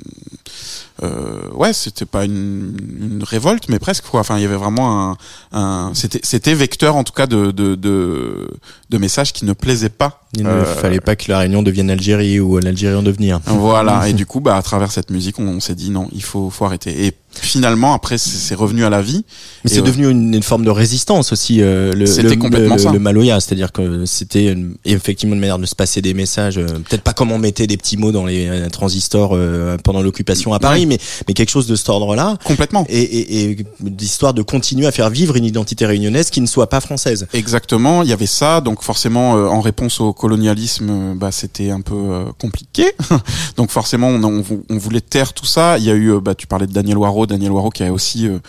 euh, 1.03 1.39
ouais, 1.53 1.73
c'était 1.73 2.05
pas 2.05 2.25
une, 2.25 2.75
une 2.99 3.23
révolte, 3.23 3.69
mais 3.69 3.77
presque 3.79 4.05
quoi. 4.05 4.19
Enfin, 4.21 4.37
il 4.37 4.41
y 4.41 4.45
avait 4.45 4.55
vraiment 4.55 5.11
un, 5.11 5.17
un 5.51 5.91
c'était, 5.93 6.19
c'était 6.23 6.53
vecteur 6.55 6.95
en 6.95 7.03
tout 7.03 7.13
cas 7.13 7.27
de 7.27 7.51
de 7.51 7.75
de, 7.75 8.47
de 8.89 8.97
messages 8.97 9.31
qui 9.31 9.45
ne 9.45 9.53
plaisaient 9.53 9.89
pas. 9.89 10.23
Il 10.35 10.43
ne 10.43 10.49
Euh, 10.49 10.65
fallait 10.65 10.99
pas 10.99 11.15
que 11.15 11.31
la 11.31 11.39
Réunion 11.39 11.61
devienne 11.61 11.87
l'Algérie 11.87 12.39
ou 12.39 12.57
l'Algérie 12.57 12.95
en 12.95 13.03
devenir. 13.03 13.39
Voilà, 13.45 14.07
et 14.09 14.13
du 14.13 14.25
coup, 14.25 14.39
bah, 14.39 14.55
à 14.55 14.61
travers 14.63 14.91
cette 14.91 15.11
musique, 15.11 15.37
on, 15.39 15.47
on 15.47 15.59
s'est 15.59 15.75
dit 15.75 15.91
non, 15.91 16.09
il 16.13 16.23
faut, 16.23 16.49
faut 16.49 16.65
arrêter. 16.65 17.05
Et 17.05 17.13
finalement, 17.41 17.93
après, 17.93 18.17
c'est 18.17 18.55
revenu 18.55 18.85
à 18.85 18.89
la 18.89 19.01
vie. 19.01 19.23
Mais 19.63 19.69
c'est 19.71 19.81
ouais. 19.81 19.87
devenu 19.87 20.09
une, 20.09 20.33
une 20.35 20.43
forme 20.43 20.63
de 20.65 20.69
résistance 20.69 21.31
aussi, 21.31 21.61
euh, 21.61 21.93
le, 21.93 22.05
le, 22.05 22.35
complètement 22.35 22.75
le, 22.75 22.81
ça. 22.81 22.91
le 22.91 22.99
Maloya, 22.99 23.39
c'est-à-dire 23.39 23.71
que 23.71 24.05
c'était 24.05 24.55
effectivement 24.85 25.33
une 25.35 25.41
manière 25.41 25.59
de 25.59 25.65
se 25.65 25.75
passer 25.75 26.01
des 26.01 26.13
messages, 26.13 26.57
euh, 26.57 26.65
peut-être 26.65 27.01
pas 27.01 27.13
comme 27.13 27.31
on 27.31 27.39
mettait 27.39 27.67
des 27.67 27.77
petits 27.77 27.97
mots 27.97 28.11
dans 28.11 28.25
les 28.25 28.47
euh, 28.47 28.69
transistors 28.69 29.31
euh, 29.33 29.77
pendant 29.83 30.01
l'occupation 30.01 30.53
à 30.53 30.59
Paris, 30.59 30.81
Ouais. 30.81 30.85
mais, 30.85 30.99
mais 31.27 31.33
quelque 31.33 31.49
chose 31.49 31.67
de 31.67 31.75
cet 31.75 31.89
ordre-là, 31.89 32.37
Complètement. 32.43 32.85
et, 32.89 33.01
et, 33.01 33.51
et 33.51 33.57
d'histoire 33.81 34.33
de 34.33 34.41
continuer 34.41 34.85
à 34.87 34.91
faire 34.91 35.09
vivre 35.09 35.35
une 35.35 35.45
identité 35.45 35.85
réunionnaise 35.85 36.29
qui 36.29 36.41
ne 36.41 36.45
soit 36.47 36.69
pas 36.69 36.79
française. 36.81 37.27
Exactement, 37.33 38.03
il 38.03 38.09
y 38.09 38.13
avait 38.13 38.25
ça, 38.27 38.61
donc 38.61 38.83
forcément 38.83 39.37
euh, 39.37 39.47
en 39.47 39.61
réponse 39.61 39.99
au 40.01 40.13
colonialisme, 40.13 40.89
euh, 40.89 41.13
bah 41.15 41.31
c'était 41.31 41.69
un 41.71 41.81
peu 41.81 41.95
euh, 41.95 42.25
compliqué. 42.39 42.91
donc 43.57 43.71
forcément 43.71 44.07
on, 44.09 44.23
on, 44.23 44.41
vou- 44.41 44.63
on 44.69 44.77
voulait 44.77 45.01
taire 45.01 45.33
tout 45.33 45.45
ça. 45.45 45.77
Il 45.77 45.83
y 45.85 45.89
a 45.89 45.93
eu, 45.93 46.11
euh, 46.13 46.19
bah 46.19 46.35
tu 46.35 46.47
parlais 46.47 46.67
de 46.67 46.73
Daniel 46.73 46.97
Waro, 46.97 47.25
Daniel 47.27 47.51
Waro 47.51 47.69
qui 47.69 47.83
a 47.83 47.91
aussi, 47.93 48.27
euh, 48.27 48.39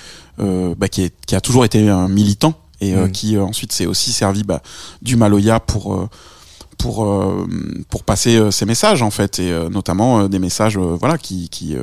euh, 0.40 0.74
bah, 0.78 0.88
qui, 0.88 1.02
est- 1.02 1.14
qui 1.26 1.34
a 1.34 1.40
toujours 1.40 1.64
été 1.64 1.88
un 1.88 2.08
militant 2.08 2.54
et 2.80 2.94
euh, 2.94 3.06
Mm. 3.06 3.12
qui 3.12 3.38
ensuite 3.38 3.72
s'est 3.72 3.86
aussi 3.86 4.12
servi 4.12 4.44
bah, 4.44 4.62
du 5.02 5.16
Maloya 5.16 5.60
pour 5.60 6.08
pour 6.78 7.04
euh, 7.04 7.46
pour 7.90 8.04
passer 8.04 8.36
euh, 8.36 8.50
ses 8.52 8.64
messages 8.64 9.02
en 9.02 9.10
fait 9.10 9.40
et 9.40 9.50
euh, 9.50 9.68
notamment 9.68 10.28
des 10.28 10.38
messages 10.38 10.78
voilà 10.78 11.18
qui 11.18 11.48
qui 11.48 11.76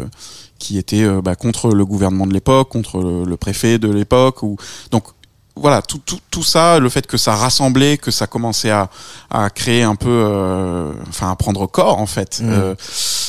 qui 0.57 0.77
étaient 0.77 1.05
bah, 1.21 1.35
contre 1.35 1.71
le 1.71 1.85
gouvernement 1.85 2.25
de 2.25 2.33
l'époque, 2.33 2.69
contre 2.69 2.99
le, 3.01 3.25
le 3.25 3.37
préfet 3.37 3.77
de 3.77 3.89
l'époque 3.91 4.41
ou 4.41 4.55
donc 4.91 5.03
voilà 5.57 5.81
tout, 5.81 5.99
tout 6.05 6.19
tout 6.31 6.43
ça 6.43 6.79
le 6.79 6.87
fait 6.89 7.07
que 7.07 7.17
ça 7.17 7.35
rassemblait 7.35 7.97
que 7.97 8.09
ça 8.11 8.25
commençait 8.27 8.71
à 8.71 8.89
à 9.29 9.49
créer 9.49 9.83
un 9.83 9.95
peu 9.95 10.91
enfin 11.09 11.29
à 11.31 11.35
prendre 11.35 11.67
corps 11.67 11.99
en 11.99 12.05
fait 12.07 12.39
Mm. 12.41 12.75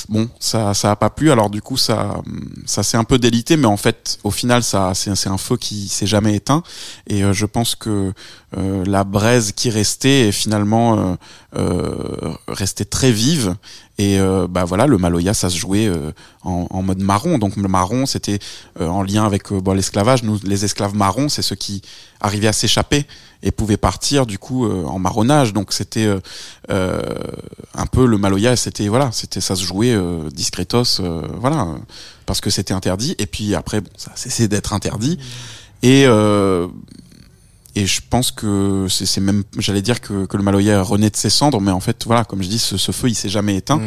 Bon 0.09 0.29
ça 0.39 0.73
ça 0.73 0.93
a 0.93 0.97
pas 0.97 1.11
plu. 1.11 1.33
Alors 1.33 1.51
du 1.51 1.61
coup 1.61 1.77
ça 1.77 2.23
ça 2.65 2.83
s'est 2.83 2.97
un 2.97 3.05
peu 3.05 3.19
délité 3.19 3.57
mais 3.57 3.67
en 3.67 3.77
fait 3.77 4.19
au 4.23 4.31
final 4.31 4.63
ça 4.63 4.93
c'est 4.95 5.29
un 5.29 5.39
feu 5.39 5.57
qui 5.57 5.89
s'est 5.89 6.07
jamais 6.07 6.37
éteint. 6.37 6.63
Et 7.09 7.25
euh, 7.25 7.33
je 7.33 7.45
pense 7.45 7.75
que 7.75 8.13
euh, 8.57 8.85
la 8.87 9.03
braise 9.03 9.53
qui 9.53 9.69
restait 9.69 10.29
est 10.29 10.33
finalement 10.33 10.97
euh, 10.97 11.17
euh, 11.57 12.33
restait 12.47 12.85
très 12.85 13.11
vive. 13.11 13.57
Et 13.99 14.21
euh, 14.21 14.47
bah 14.47 14.65
voilà 14.65 14.87
le 14.87 14.99
Maloya 14.99 15.35
ça 15.35 15.49
se 15.51 15.57
jouait 15.57 15.87
euh, 15.87 16.13
en, 16.45 16.67
en 16.71 16.83
mode 16.83 17.01
marron. 17.01 17.39
Donc 17.39 17.57
le 17.57 17.67
marron 17.67 18.07
c'était 18.07 18.39
en 18.79 19.03
lien 19.03 19.25
avec 19.27 19.53
bon, 19.53 19.73
l'esclavage. 19.73 20.23
Nous 20.23 20.39
les 20.45 20.65
esclaves 20.65 20.95
marrons 20.95 21.29
c'est 21.29 21.43
ceux 21.43 21.57
qui 21.57 21.83
arrivaient 22.21 22.49
à 22.49 22.53
s'échapper 22.53 23.07
et 23.47 23.53
pouvaient 23.53 23.77
partir 23.77 24.27
du 24.27 24.39
coup 24.39 24.67
euh, 24.67 24.85
en 24.87 24.99
marronnage. 24.99 25.53
Donc 25.53 25.73
c'était 25.73 26.05
euh, 26.05 26.19
euh, 26.71 27.01
un 27.75 27.87
peu 27.87 28.05
le 28.05 28.19
Maloya 28.19 28.57
c'était 28.57 28.89
voilà 28.89 29.11
c'était 29.13 29.41
ça 29.41 29.55
se 29.55 29.65
jouait 29.65 29.95
euh, 29.95 30.29
discretos 30.31 31.01
euh, 31.01 31.23
voilà 31.41 31.69
parce 32.27 32.41
que 32.41 32.51
c'était 32.51 32.75
interdit. 32.75 33.15
Et 33.19 33.27
puis 33.27 33.55
après 33.55 33.81
bon 33.81 33.91
ça 33.97 34.11
a 34.13 34.17
cessé 34.17 34.49
d'être 34.49 34.73
interdit. 34.73 35.19
Et 35.83 36.05
euh, 36.07 36.67
et 37.77 37.87
je 37.87 38.01
pense 38.11 38.33
que 38.33 38.87
c'est 38.89 39.21
même 39.21 39.45
j'allais 39.59 39.83
dire 39.83 40.01
que, 40.01 40.27
que 40.27 40.37
le 40.37 40.43
Maloya 40.43 40.83
renaît 40.83 41.11
de 41.11 41.17
ses 41.17 41.31
cendres 41.31 41.61
mais 41.61 41.71
en 41.71 41.81
fait 41.81 42.05
voilà 42.05 42.25
comme 42.25 42.43
je 42.43 42.49
dis 42.49 42.59
ce, 42.59 42.77
ce 42.77 42.91
feu 42.91 43.09
il 43.11 43.15
s'est 43.15 43.29
jamais 43.29 43.55
éteint. 43.55 43.81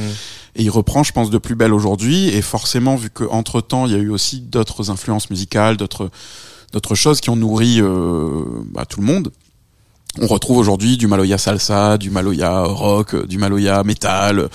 Et 0.55 0.63
il 0.63 0.69
reprend 0.69 1.03
je 1.03 1.11
pense 1.11 1.29
de 1.29 1.37
plus 1.37 1.55
belle 1.55 1.73
aujourd'hui. 1.73 2.29
Et 2.29 2.41
forcément 2.41 2.95
vu 2.95 3.09
que 3.09 3.25
entre 3.25 3.59
temps 3.59 3.87
il 3.87 3.91
y 3.91 3.95
a 3.95 3.99
eu 3.99 4.09
aussi 4.09 4.39
d'autres 4.39 4.89
influences 4.89 5.29
musicales 5.29 5.75
d'autres 5.75 6.09
d'autres 6.71 6.93
choses 6.95 7.19
qui 7.19 7.31
ont 7.31 7.35
nourri 7.35 7.81
euh, 7.81 8.43
bah, 8.71 8.85
tout 8.85 9.01
le 9.01 9.07
monde 9.07 9.31
on 10.17 10.27
retrouve 10.27 10.57
aujourd'hui 10.57 10.97
du 10.97 11.07
Maloya 11.07 11.37
salsa 11.37 11.97
du 11.97 12.09
Maloya 12.09 12.63
rock 12.63 13.27
du 13.27 13.37
Maloya 13.37 13.83
metal 13.83 14.49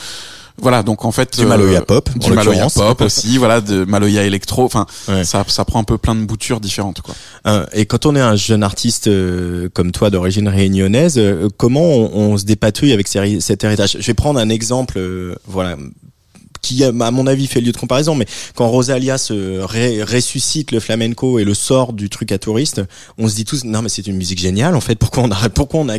voilà, 0.56 0.84
donc 0.84 1.04
en 1.04 1.10
fait 1.10 1.36
du 1.36 1.46
Maloya 1.46 1.82
pop, 1.82 2.08
du 2.16 2.30
Maloya 2.30 2.68
pop 2.70 3.00
aussi, 3.00 3.38
voilà, 3.38 3.60
de 3.60 3.84
Maloya 3.84 4.22
électro. 4.22 4.64
Enfin, 4.64 4.86
ça, 5.24 5.44
ça 5.48 5.64
prend 5.64 5.80
un 5.80 5.84
peu 5.84 5.98
plein 5.98 6.14
de 6.14 6.24
boutures 6.24 6.60
différentes, 6.60 7.00
quoi. 7.00 7.14
et 7.72 7.86
quand 7.86 8.06
on 8.06 8.14
est 8.14 8.20
un 8.20 8.36
jeune 8.36 8.62
artiste 8.62 9.10
comme 9.72 9.90
toi 9.90 10.10
d'origine 10.10 10.46
réunionnaise, 10.46 11.20
comment 11.56 11.82
on, 11.82 12.36
se 12.36 12.44
dépatouille 12.44 12.92
avec 12.92 13.08
cet 13.08 13.64
héritage? 13.64 13.96
Je 13.98 14.06
vais 14.06 14.14
prendre 14.14 14.38
un 14.38 14.48
exemple, 14.48 15.00
voilà, 15.48 15.76
qui 16.64 16.82
à 16.82 16.92
mon 16.92 17.26
avis 17.26 17.46
fait 17.46 17.60
lieu 17.60 17.72
de 17.72 17.76
comparaison, 17.76 18.14
mais 18.14 18.26
quand 18.54 18.68
Rosalia 18.68 19.18
se 19.18 19.60
ressuscite 20.02 20.72
le 20.72 20.80
flamenco 20.80 21.38
et 21.38 21.44
le 21.44 21.52
sort 21.52 21.92
du 21.92 22.08
truc 22.08 22.32
à 22.32 22.38
touriste, 22.38 22.80
on 23.18 23.28
se 23.28 23.34
dit 23.34 23.44
tous 23.44 23.64
non 23.64 23.82
mais 23.82 23.90
c'est 23.90 24.06
une 24.06 24.16
musique 24.16 24.40
géniale 24.40 24.74
en 24.74 24.80
fait. 24.80 24.94
Pourquoi 24.96 25.24
on 25.24 25.30
a 25.30 25.48
pourquoi 25.50 25.80
on 25.80 25.88
a 25.90 25.98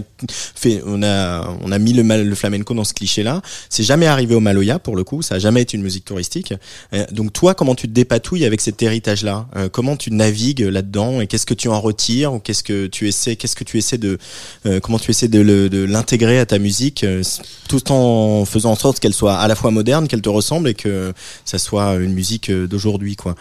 fait 0.55 0.81
on 0.85 1.03
a 1.03 1.55
on 1.61 1.71
a 1.71 1.77
mis 1.77 1.93
le, 1.93 2.01
le 2.01 2.35
flamenco 2.35 2.73
dans 2.73 2.83
ce 2.83 2.93
cliché 2.93 3.21
là 3.21 3.41
C'est 3.69 3.83
jamais 3.83 4.07
arrivé 4.07 4.33
au 4.33 4.39
Maloya 4.39 4.79
pour 4.79 4.95
le 4.95 5.03
coup, 5.03 5.21
ça 5.21 5.35
a 5.35 5.39
jamais 5.39 5.61
été 5.61 5.77
une 5.77 5.83
musique 5.83 6.05
touristique. 6.05 6.53
Euh, 6.93 7.05
donc 7.11 7.31
toi 7.31 7.53
comment 7.53 7.75
tu 7.75 7.87
te 7.87 7.93
dépatouilles 7.93 8.45
avec 8.45 8.59
cet 8.59 8.81
héritage 8.81 9.23
là 9.23 9.47
euh, 9.55 9.69
Comment 9.71 9.95
tu 9.95 10.11
navigues 10.11 10.61
là-dedans 10.61 11.21
et 11.21 11.27
qu'est-ce 11.27 11.45
que 11.45 11.53
tu 11.53 11.67
en 11.67 11.79
retires 11.79 12.33
ou 12.33 12.39
qu'est-ce 12.39 12.63
que 12.63 12.87
tu 12.87 13.07
essaies 13.07 13.35
qu'est-ce 13.35 13.55
que 13.55 13.63
tu 13.63 13.77
essaies 13.77 13.99
de 13.99 14.17
euh, 14.65 14.79
comment 14.79 14.97
tu 14.97 15.11
essaies 15.11 15.27
de 15.27 15.85
l'intégrer 15.85 16.39
à 16.39 16.47
ta 16.47 16.57
musique 16.57 17.05
tout 17.67 17.91
en 17.91 18.45
faisant 18.45 18.71
en 18.71 18.75
sorte 18.75 18.99
qu'elle 18.99 19.13
soit 19.13 19.35
à 19.35 19.47
la 19.47 19.55
fois 19.55 19.69
moderne, 19.69 20.07
qu'elle 20.07 20.21
te 20.21 20.29
ressemble 20.29 20.54
et 20.65 20.73
que 20.73 21.13
ça 21.43 21.57
soit 21.57 21.95
une 21.95 22.13
musique 22.13 22.51
d'aujourd'hui, 22.51 23.15
quoi. 23.15 23.35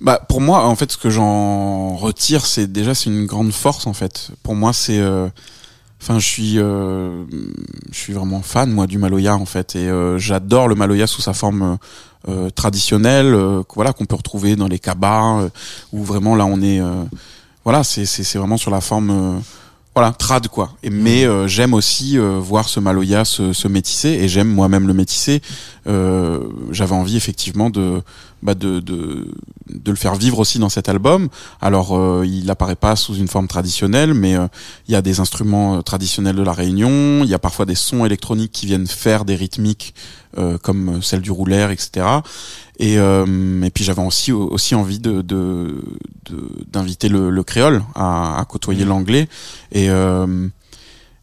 Bah 0.00 0.20
pour 0.28 0.40
moi, 0.40 0.66
en 0.66 0.74
fait, 0.74 0.90
ce 0.90 0.96
que 0.96 1.10
j'en 1.10 1.94
retire, 1.96 2.44
c'est 2.44 2.70
déjà 2.70 2.94
c'est 2.94 3.08
une 3.08 3.26
grande 3.26 3.52
force 3.52 3.86
en 3.86 3.92
fait. 3.92 4.30
Pour 4.42 4.56
moi, 4.56 4.72
c'est 4.72 4.98
euh, 4.98 5.28
Enfin, 6.02 6.18
je 6.18 6.26
suis, 6.26 6.58
euh, 6.58 7.22
je 7.92 7.96
suis 7.96 8.12
vraiment 8.12 8.42
fan 8.42 8.72
moi 8.72 8.88
du 8.88 8.98
Maloya 8.98 9.36
en 9.36 9.44
fait, 9.44 9.76
et 9.76 9.88
euh, 9.88 10.18
j'adore 10.18 10.66
le 10.66 10.74
Maloya 10.74 11.06
sous 11.06 11.22
sa 11.22 11.32
forme 11.32 11.78
euh, 12.28 12.50
traditionnelle, 12.50 13.36
voilà 13.72 13.92
qu'on 13.92 14.04
peut 14.04 14.16
retrouver 14.16 14.56
dans 14.56 14.66
les 14.66 14.80
cabas, 14.80 15.48
où 15.92 16.02
vraiment 16.02 16.34
là 16.34 16.44
on 16.44 16.60
est, 16.60 16.80
voilà, 17.64 17.84
c'est 17.84 18.04
c'est 18.04 18.36
vraiment 18.36 18.56
sur 18.56 18.72
la 18.72 18.80
forme 18.80 19.40
voilà 19.94 20.12
trad 20.12 20.48
quoi 20.48 20.72
mais 20.90 21.24
euh, 21.24 21.46
j'aime 21.46 21.74
aussi 21.74 22.18
euh, 22.18 22.38
voir 22.38 22.68
ce 22.68 22.80
Maloya 22.80 23.24
se 23.24 23.68
métisser 23.68 24.08
et 24.08 24.28
j'aime 24.28 24.48
moi-même 24.48 24.86
le 24.86 24.94
métisser 24.94 25.42
euh, 25.86 26.40
j'avais 26.70 26.94
envie 26.94 27.16
effectivement 27.16 27.70
de 27.70 28.02
bah 28.42 28.54
de, 28.54 28.80
de 28.80 29.28
de 29.68 29.90
le 29.90 29.96
faire 29.96 30.14
vivre 30.14 30.38
aussi 30.38 30.58
dans 30.58 30.68
cet 30.68 30.88
album. 30.88 31.28
Alors 31.60 31.96
euh, 31.96 32.24
il 32.26 32.50
apparaît 32.50 32.76
pas 32.76 32.96
sous 32.96 33.14
une 33.14 33.28
forme 33.28 33.48
traditionnelle 33.48 34.14
mais 34.14 34.36
il 34.88 34.92
y 34.92 34.96
a 34.96 35.02
des 35.02 35.20
instruments 35.20 35.82
traditionnels 35.82 36.36
de 36.36 36.42
la 36.42 36.52
Réunion. 36.52 37.22
Il 37.24 37.28
y 37.28 37.34
a 37.34 37.38
parfois 37.38 37.66
des 37.66 37.74
sons 37.74 38.04
électroniques 38.04 38.52
qui 38.52 38.66
viennent 38.66 38.86
faire 38.86 39.24
des 39.24 39.36
rythmiques 39.36 39.94
comme 40.62 41.02
celle 41.02 41.20
du 41.20 41.30
roulaire 41.30 41.70
etc 41.70 42.22
et, 42.78 42.98
euh, 42.98 43.62
et 43.62 43.70
puis 43.70 43.84
j'avais 43.84 44.02
aussi 44.02 44.32
aussi 44.32 44.74
envie 44.74 44.98
de 44.98 45.22
d'inviter 46.72 47.08
de, 47.08 47.12
le, 47.12 47.30
le, 47.30 47.42
créole 47.44 47.82
à, 47.94 48.40
à 48.40 48.44
côtoyer 48.44 48.84
mmh. 48.84 48.88
l'anglais. 48.88 49.28
Et 49.70 49.90
euh, 49.90 50.48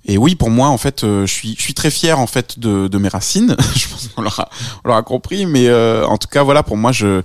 et 0.05 0.17
oui, 0.17 0.35
pour 0.35 0.49
moi, 0.49 0.69
en 0.69 0.77
fait, 0.77 1.03
euh, 1.03 1.25
je 1.25 1.33
suis, 1.33 1.55
je 1.57 1.61
suis 1.61 1.73
très 1.73 1.91
fier 1.91 2.19
en 2.19 2.27
fait 2.27 2.57
de, 2.57 2.87
de 2.87 2.97
mes 2.97 3.09
racines. 3.09 3.55
je 3.75 3.87
pense 3.89 4.07
qu'on 4.07 4.21
l'aura, 4.21 4.49
on 4.83 4.87
l'aura 4.87 5.03
compris, 5.03 5.45
mais 5.45 5.67
euh, 5.67 6.05
en 6.05 6.17
tout 6.17 6.27
cas, 6.27 6.43
voilà, 6.43 6.63
pour 6.63 6.77
moi, 6.77 6.91
je, 6.91 7.21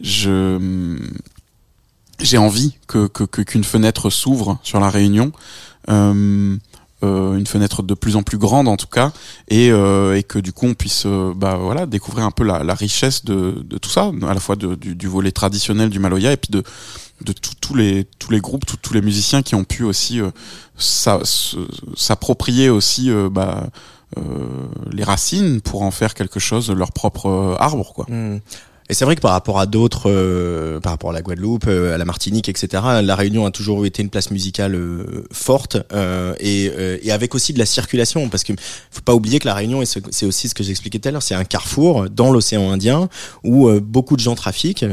je, 0.00 0.96
j'ai 2.20 2.38
envie 2.38 2.76
que, 2.86 3.06
que, 3.08 3.24
qu'une 3.24 3.64
fenêtre 3.64 4.10
s'ouvre 4.10 4.58
sur 4.62 4.80
la 4.80 4.90
Réunion. 4.90 5.32
Euh, 5.90 6.56
euh, 7.04 7.36
une 7.36 7.46
fenêtre 7.46 7.82
de 7.82 7.92
plus 7.92 8.16
en 8.16 8.22
plus 8.22 8.38
grande 8.38 8.66
en 8.66 8.76
tout 8.76 8.86
cas 8.86 9.12
et, 9.48 9.70
euh, 9.70 10.16
et 10.16 10.22
que 10.22 10.38
du 10.38 10.52
coup 10.52 10.66
on 10.66 10.74
puisse 10.74 11.02
euh, 11.04 11.34
bah 11.36 11.58
voilà 11.60 11.84
découvrir 11.84 12.24
un 12.24 12.30
peu 12.30 12.44
la, 12.44 12.62
la 12.62 12.72
richesse 12.72 13.24
de, 13.24 13.62
de, 13.62 13.76
tout 13.78 13.90
ça 13.90 14.10
à 14.22 14.32
la 14.32 14.40
fois 14.40 14.56
de, 14.56 14.74
du, 14.74 14.94
du, 14.94 15.06
volet 15.06 15.32
traditionnel 15.32 15.90
du 15.90 15.98
Maloya 15.98 16.32
et 16.32 16.36
puis 16.38 16.50
de 16.50 16.62
de 17.20 17.32
tous 17.32 17.74
les 17.74 18.04
tous 18.18 18.30
les 18.30 18.40
groupes 18.40 18.64
tous 18.82 18.92
les 18.92 19.02
musiciens 19.02 19.42
qui 19.42 19.54
ont 19.54 19.64
pu 19.64 19.84
aussi 19.84 20.20
s'approprier 20.76 22.68
aussi 22.70 23.10
bah 23.30 23.68
les 24.90 25.04
racines 25.04 25.60
pour 25.60 25.82
en 25.82 25.90
faire 25.90 26.14
quelque 26.14 26.40
chose 26.40 26.66
de 26.66 26.74
leur 26.74 26.92
propre 26.92 27.56
arbre 27.58 27.92
quoi. 27.94 28.06
Mmh. 28.08 28.40
Et 28.90 28.94
c'est 28.94 29.06
vrai 29.06 29.16
que 29.16 29.22
par 29.22 29.30
rapport 29.30 29.58
à 29.58 29.64
d'autres, 29.64 30.10
euh, 30.10 30.78
par 30.78 30.92
rapport 30.92 31.08
à 31.08 31.12
la 31.14 31.22
Guadeloupe, 31.22 31.64
euh, 31.68 31.94
à 31.94 31.98
la 31.98 32.04
Martinique, 32.04 32.50
etc., 32.50 32.82
la 33.02 33.16
Réunion 33.16 33.46
a 33.46 33.50
toujours 33.50 33.86
été 33.86 34.02
une 34.02 34.10
place 34.10 34.30
musicale 34.30 34.74
euh, 34.74 35.24
forte 35.32 35.78
et, 36.38 36.70
et, 37.02 37.10
avec 37.10 37.34
aussi 37.34 37.54
de 37.54 37.58
la 37.58 37.64
circulation, 37.64 38.28
parce 38.28 38.44
que 38.44 38.52
faut 38.90 39.00
pas 39.00 39.14
oublier 39.14 39.38
que 39.38 39.46
la 39.46 39.54
Réunion, 39.54 39.80
et 39.80 39.86
c'est 39.86 40.26
aussi 40.26 40.48
ce 40.48 40.54
que 40.54 40.62
j'expliquais 40.62 40.98
tout 40.98 41.08
à 41.08 41.12
l'heure, 41.12 41.22
c'est 41.22 41.34
un 41.34 41.44
carrefour 41.44 42.10
dans 42.10 42.30
l'océan 42.30 42.70
Indien 42.70 43.08
où 43.42 43.70
beaucoup 43.80 44.16
de 44.16 44.20
gens 44.20 44.34
trafiquent, 44.34 44.84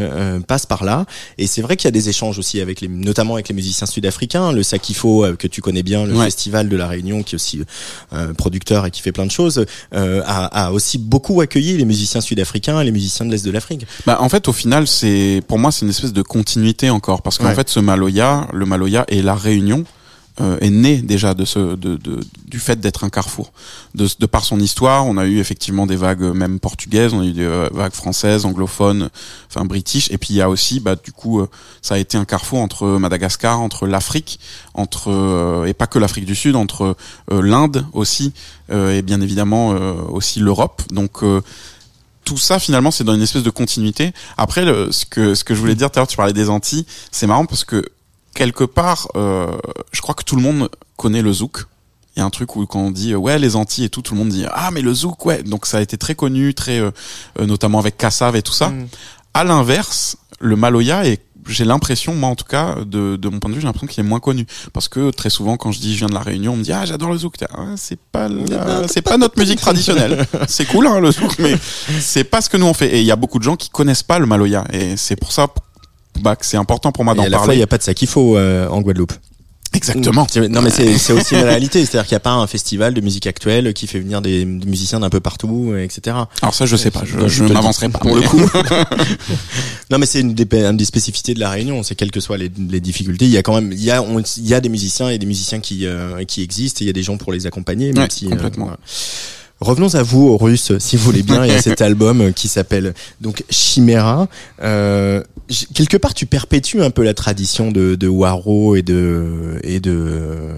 passent 0.48 0.66
par 0.66 0.84
là, 0.84 1.06
et 1.38 1.48
c'est 1.48 1.62
vrai 1.62 1.76
qu'il 1.76 1.86
y 1.86 1.90
a 1.90 1.92
des 1.92 2.10
échanges 2.10 2.38
aussi 2.40 2.62
avec 2.62 2.82
les, 2.82 2.88
notamment 2.88 3.34
avec 3.34 3.50
les 3.50 3.56
musiciens 3.56 3.88
sud-africains, 3.88 4.52
le 4.52 4.64
Sakifo 4.64 5.26
que 5.38 5.48
tu 5.48 5.62
connais 5.62 5.84
bien, 5.84 6.06
le 6.06 6.16
festival 6.16 6.70
de 6.70 6.78
la 6.78 6.88
Réunion 6.88 7.24
qui 7.24 7.36
est 7.36 7.38
aussi 7.38 7.62
producteur 8.38 8.86
et 8.86 8.92
qui 8.92 9.02
fait 9.02 9.12
plein 9.12 9.26
de 9.26 9.32
choses, 9.32 9.66
a, 9.92 10.66
a 10.66 10.72
aussi 10.72 10.98
beaucoup 10.98 11.42
accueilli 11.42 11.78
les 11.78 11.86
musiciens 11.86 12.22
sud-africains 12.22 12.80
et 12.82 12.86
les 12.86 12.92
musiciens 12.92 13.26
de 13.26 13.32
l'est 13.32 13.44
de 13.44 13.52
l'Afrique. 13.52 13.81
Bah 14.06 14.18
en 14.22 14.30
fait 14.30 14.48
au 14.48 14.54
final 14.54 14.88
c'est 14.88 15.42
pour 15.48 15.60
moi 15.60 15.72
c'est 15.72 15.86
une 15.86 15.90
espèce 15.90 16.14
de 16.14 16.22
continuité 16.22 16.90
encore 16.90 17.22
parce 17.22 17.38
qu'en 17.38 17.54
fait 17.54 17.70
ce 17.70 17.80
Maloya, 17.80 18.48
le 18.54 18.66
Maloya 18.66 19.06
et 19.08 19.22
la 19.22 19.36
Réunion 19.36 19.86
euh, 20.40 20.58
est 20.62 20.70
né 20.70 21.02
déjà 21.02 21.34
de 21.34 21.44
ce 21.44 21.76
de, 21.76 21.98
de 21.98 22.22
du 22.48 22.60
fait 22.60 22.80
d'être 22.80 23.04
un 23.04 23.10
carrefour. 23.10 23.52
De, 23.96 24.08
de 24.18 24.26
par 24.26 24.46
son 24.46 24.62
histoire, 24.62 25.06
on 25.06 25.18
a 25.18 25.26
eu 25.26 25.40
effectivement 25.40 25.86
des 25.86 25.98
vagues 25.98 26.22
même 26.22 26.60
portugaises, 26.60 27.14
on 27.14 27.20
a 27.20 27.26
eu 27.26 27.34
des 27.34 27.44
euh, 27.44 27.68
vagues 27.74 27.94
françaises, 27.94 28.46
anglophones, 28.46 29.10
enfin 29.50 29.66
british 29.66 30.10
et 30.10 30.18
puis 30.18 30.30
il 30.32 30.38
y 30.38 30.42
a 30.42 30.50
aussi 30.50 30.80
bah 30.80 30.96
du 30.96 31.12
coup 31.12 31.42
euh, 31.42 31.50
ça 31.82 31.96
a 31.96 31.98
été 31.98 32.18
un 32.18 32.24
carrefour 32.24 32.60
entre 32.60 32.88
Madagascar, 32.88 33.60
entre 33.60 33.88
l'Afrique, 33.88 34.40
entre 34.74 35.66
et 35.68 35.74
pas 35.74 35.88
que 35.88 36.00
l'Afrique 36.00 36.26
du 36.26 36.36
Sud, 36.36 36.56
entre 36.56 36.96
l'Inde 37.30 37.86
aussi 37.92 38.34
et 38.72 39.02
bien 39.02 39.20
évidemment 39.20 39.70
aussi 40.10 40.40
l'Europe. 40.40 40.82
Donc 40.92 41.24
tout 42.32 42.38
ça 42.38 42.60
finalement 42.60 42.92
c'est 42.92 43.04
dans 43.04 43.14
une 43.14 43.22
espèce 43.22 43.44
de 43.44 43.50
continuité. 43.50 44.14
Après 44.38 44.64
le, 44.64 44.90
ce 44.94 45.06
que 45.06 45.36
ce 45.36 45.44
que 45.44 45.54
je 45.54 45.60
voulais 45.60 45.76
dire 45.76 45.92
tout 45.92 46.00
à 46.00 46.02
l'heure 46.02 46.08
tu 46.08 46.16
parlais 46.16 46.32
des 46.32 46.50
Antilles, 46.50 46.86
c'est 47.12 47.28
marrant 47.28 47.46
parce 47.46 47.66
que 47.66 47.84
quelque 48.34 48.64
part 48.64 49.10
euh, 49.18 49.58
je 49.92 50.00
crois 50.00 50.16
que 50.16 50.24
tout 50.24 50.38
le 50.38 50.42
monde 50.42 50.70
connaît 50.96 51.22
le 51.22 51.34
zouk. 51.34 51.66
Il 52.16 52.20
y 52.20 52.22
a 52.22 52.26
un 52.26 52.30
truc 52.30 52.56
où 52.56 52.66
quand 52.66 52.80
on 52.80 52.92
dit 52.92 53.16
ouais 53.16 53.38
les 53.38 53.58
Antilles 53.58 53.84
et 53.84 53.90
tout, 53.90 54.02
tout 54.02 54.14
le 54.14 54.20
monde 54.20 54.30
dit 54.30 54.46
ah 54.50 54.72
mais 54.72 54.82
le 54.82 54.94
zouk 54.94 55.26
ouais. 55.26 55.44
Donc 55.44 55.66
ça 55.66 55.80
a 55.80 55.82
été 55.82 55.98
très 55.98 56.16
connu, 56.16 56.54
très 56.54 56.80
euh, 56.80 56.92
euh, 57.38 57.46
notamment 57.46 57.80
avec 57.80 57.98
Kassav 57.98 58.38
et 58.38 58.42
tout 58.42 58.54
ça. 58.54 58.70
Mm. 58.70 58.88
À 59.34 59.44
l'inverse, 59.44 60.16
le 60.40 60.56
Maloya 60.56 61.06
est 61.06 61.22
j'ai 61.52 61.66
l'impression, 61.66 62.16
moi 62.16 62.30
en 62.30 62.36
tout 62.36 62.46
cas, 62.46 62.76
de, 62.86 63.16
de 63.16 63.30
mon 63.30 63.40
point 63.40 63.50
de 63.50 63.56
vue, 63.56 63.62
j'ai 63.62 63.68
l'impression 63.68 63.88
qu'il 63.88 64.04
est 64.04 64.08
moins 64.08 64.20
connu. 64.20 64.46
Parce 64.74 64.88
que 64.88 65.12
très 65.12 65.30
souvent, 65.30 65.58
quand 65.58 65.72
je 65.72 65.80
dis 65.80 65.94
je 65.94 66.00
viens 66.00 66.08
de 66.08 66.14
la 66.14 66.22
Réunion, 66.22 66.54
on 66.54 66.58
me 66.58 66.64
dit 66.64 66.72
ah 66.72 66.86
j'adore 66.86 67.12
le 67.12 67.18
zouk. 67.18 67.36
Ah, 67.54 67.74
c'est 67.76 68.00
pas 68.00 68.28
c'est 68.88 69.02
pas 69.02 69.18
notre 69.18 69.38
musique 69.40 69.60
traditionnelle. 69.60 70.26
c'est 70.48 70.66
cool 70.66 70.88
hein, 70.88 71.00
le 71.00 71.12
zouk, 71.12 71.38
mais 71.40 71.56
c'est 72.00 72.24
pas 72.24 72.42
ce 72.42 72.50
que 72.50 72.58
nous 72.58 72.66
on 72.66 72.74
fait. 72.74 72.96
Et 72.96 73.00
il 73.00 73.06
y 73.06 73.12
a 73.12 73.16
beaucoup 73.16 73.40
de 73.40 73.44
gens 73.44 73.56
qui 73.56 73.70
connaissent 73.70 74.04
pas 74.04 74.20
le 74.20 74.26
maloya. 74.26 74.66
Et 74.74 74.98
c'est 74.98 75.16
pour 75.16 75.32
ça 75.32 75.48
bah, 76.20 76.36
que 76.36 76.46
c'est 76.46 76.58
important 76.58 76.92
pour 76.92 77.04
moi 77.04 77.14
d'en 77.14 77.30
parler. 77.30 77.56
Il 77.56 77.58
n'y 77.58 77.64
a 77.64 77.68
pas 77.68 77.78
de 77.78 77.84
ça 77.84 77.94
qu'il 77.94 78.08
faut 78.08 78.38
euh, 78.38 78.68
en 78.68 78.82
Guadeloupe. 78.82 79.14
Exactement. 79.74 80.28
Non 80.50 80.62
mais 80.62 80.70
c'est 80.98 81.14
aussi 81.14 81.36
une 81.36 81.44
réalité, 81.44 81.86
c'est-à-dire 81.86 82.08
qu'il 82.08 82.16
n'y 82.16 82.18
a 82.18 82.22
pas 82.22 82.32
un 82.32 82.48
festival 82.48 82.94
de 82.94 83.02
musique 83.02 83.28
actuelle 83.28 83.74
qui 83.74 83.88
fait 83.88 84.00
venir 84.00 84.22
des, 84.22 84.46
musiciens 84.46 85.00
d'un 85.00 85.10
peu 85.10 85.20
partout, 85.20 85.74
etc. 85.78 86.18
Alors 86.42 86.54
ça 86.54 86.66
je 86.66 86.76
sais 86.76 86.92
pas, 86.92 87.04
je, 87.06 87.28
je, 87.28 87.44
m'avancerai 87.46 87.90
pas 87.90 88.00
pour 88.00 88.16
le 88.16 88.22
coup. 88.22 88.42
non 89.90 89.98
mais 89.98 90.06
c'est 90.06 90.22
une, 90.22 90.34
des, 90.34 90.86
spécificités 90.86 91.34
de 91.34 91.40
la 91.40 91.50
Réunion, 91.50 91.84
c'est 91.84 91.96
quelles 91.96 92.12
que 92.12 92.20
soient 92.20 92.38
les, 92.38 92.50
difficultés, 92.50 93.26
il 93.26 93.32
y 93.32 93.38
a 93.38 93.44
quand 93.44 93.56
même 93.56 93.72
il 93.72 93.84
y 93.84 93.92
a 93.92 94.04
il 94.38 94.48
y 94.48 94.54
a 94.54 94.62
des 94.62 94.70
musiciens 94.70 95.10
et 95.10 95.18
des 95.18 95.26
musiciens 95.26 95.60
qui 95.60 95.86
euh, 95.86 96.24
qui 96.26 96.42
existent, 96.42 96.80
et 96.82 96.84
il 96.86 96.88
y 96.88 96.90
a 96.90 96.94
des 96.94 97.04
gens 97.04 97.18
pour 97.18 97.32
les 97.32 97.48
accompagner, 97.48 97.92
même 97.94 98.10
si, 98.10 98.26
euh, 98.28 98.30
complètement. 98.30 98.72
Revenons 99.60 99.94
à 99.94 100.02
vous, 100.02 100.38
Russe, 100.38 100.72
si 100.80 100.98
vous 100.98 101.04
voulez 101.04 101.22
bien, 101.22 101.44
et 101.44 101.52
à 101.52 101.62
cet 101.62 101.82
album 101.82 102.34
qui 102.34 102.48
s'appelle 102.48 102.96
donc 103.22 103.44
Chimera. 103.52 104.28
Euh, 104.64 105.22
quelque 105.74 105.98
part, 105.98 106.14
tu 106.14 106.26
perpétues 106.26 106.82
un 106.82 106.90
peu 106.90 107.04
la 107.04 107.14
tradition 107.14 107.72
de, 107.72 107.96
de 107.96 108.08
Waro 108.08 108.76
et 108.76 108.82
de 108.82 109.60
et 109.64 109.80
de 109.80 109.92
euh, 109.92 110.54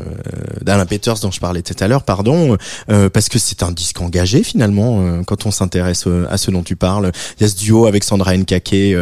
d'Alain 0.62 0.86
Peters 0.86 1.20
dont 1.22 1.32
je 1.32 1.40
parlais 1.40 1.62
tout 1.62 1.76
à 1.80 1.88
l'heure, 1.88 2.04
pardon, 2.04 2.58
euh, 2.90 3.10
parce 3.10 3.30
que 3.30 3.40
c'est 3.40 3.64
un 3.64 3.72
disque 3.72 4.02
engagé 4.02 4.44
finalement 4.44 5.06
euh, 5.06 5.24
quand 5.24 5.46
on 5.46 5.52
s'intéresse 5.52 6.06
euh, 6.08 6.26
à 6.30 6.38
ce 6.38 6.52
dont 6.52 6.64
tu 6.64 6.76
parles. 6.76 7.12
Il 7.40 7.44
y 7.44 7.46
a 7.46 7.50
ce 7.50 7.56
duo 7.56 7.86
avec 7.86 8.04
Sandra 8.04 8.36
Nkake 8.36 8.96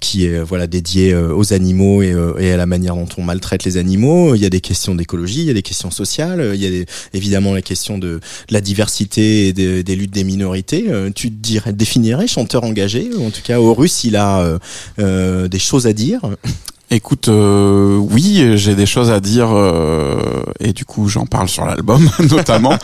qui 0.00 0.24
est 0.24 0.42
voilà 0.42 0.66
dédié 0.66 1.14
aux 1.14 1.52
animaux 1.52 2.02
et, 2.02 2.14
et, 2.38 2.52
à 2.52 2.56
la 2.56 2.66
manière 2.66 2.94
dont 2.94 3.08
on 3.16 3.22
maltraite 3.22 3.64
les 3.64 3.76
animaux. 3.76 4.34
Il 4.34 4.42
y 4.42 4.46
a 4.46 4.50
des 4.50 4.60
questions 4.60 4.94
d'écologie, 4.94 5.40
il 5.40 5.46
y 5.46 5.50
a 5.50 5.54
des 5.54 5.62
questions 5.62 5.90
sociales, 5.90 6.52
il 6.54 6.60
y 6.60 6.80
a 6.80 6.84
évidemment 7.12 7.52
la 7.52 7.62
question 7.62 7.98
de, 7.98 8.20
la 8.50 8.60
diversité 8.60 9.52
des, 9.52 9.96
luttes 9.96 10.12
des 10.12 10.24
minorités. 10.24 10.86
Euh, 10.88 11.10
tu 11.14 11.30
dirais, 11.30 11.72
définirais 11.72 12.26
chanteur 12.26 12.64
engagé 12.64 13.10
En 13.20 13.30
tout 13.30 13.42
cas, 13.42 13.58
Horus, 13.58 14.04
il 14.04 14.16
a 14.16 14.58
euh, 15.38 15.44
euh, 15.44 15.48
des 15.48 15.58
choses 15.58 15.86
à 15.86 15.92
dire. 15.92 16.20
Écoute, 16.90 17.28
euh, 17.28 17.98
oui, 17.98 18.56
j'ai 18.56 18.74
des 18.74 18.86
choses 18.86 19.10
à 19.10 19.20
dire 19.20 19.50
euh, 19.50 20.42
et 20.58 20.72
du 20.72 20.86
coup 20.86 21.06
j'en 21.06 21.26
parle 21.26 21.46
sur 21.46 21.66
l'album 21.66 22.08
notamment. 22.30 22.78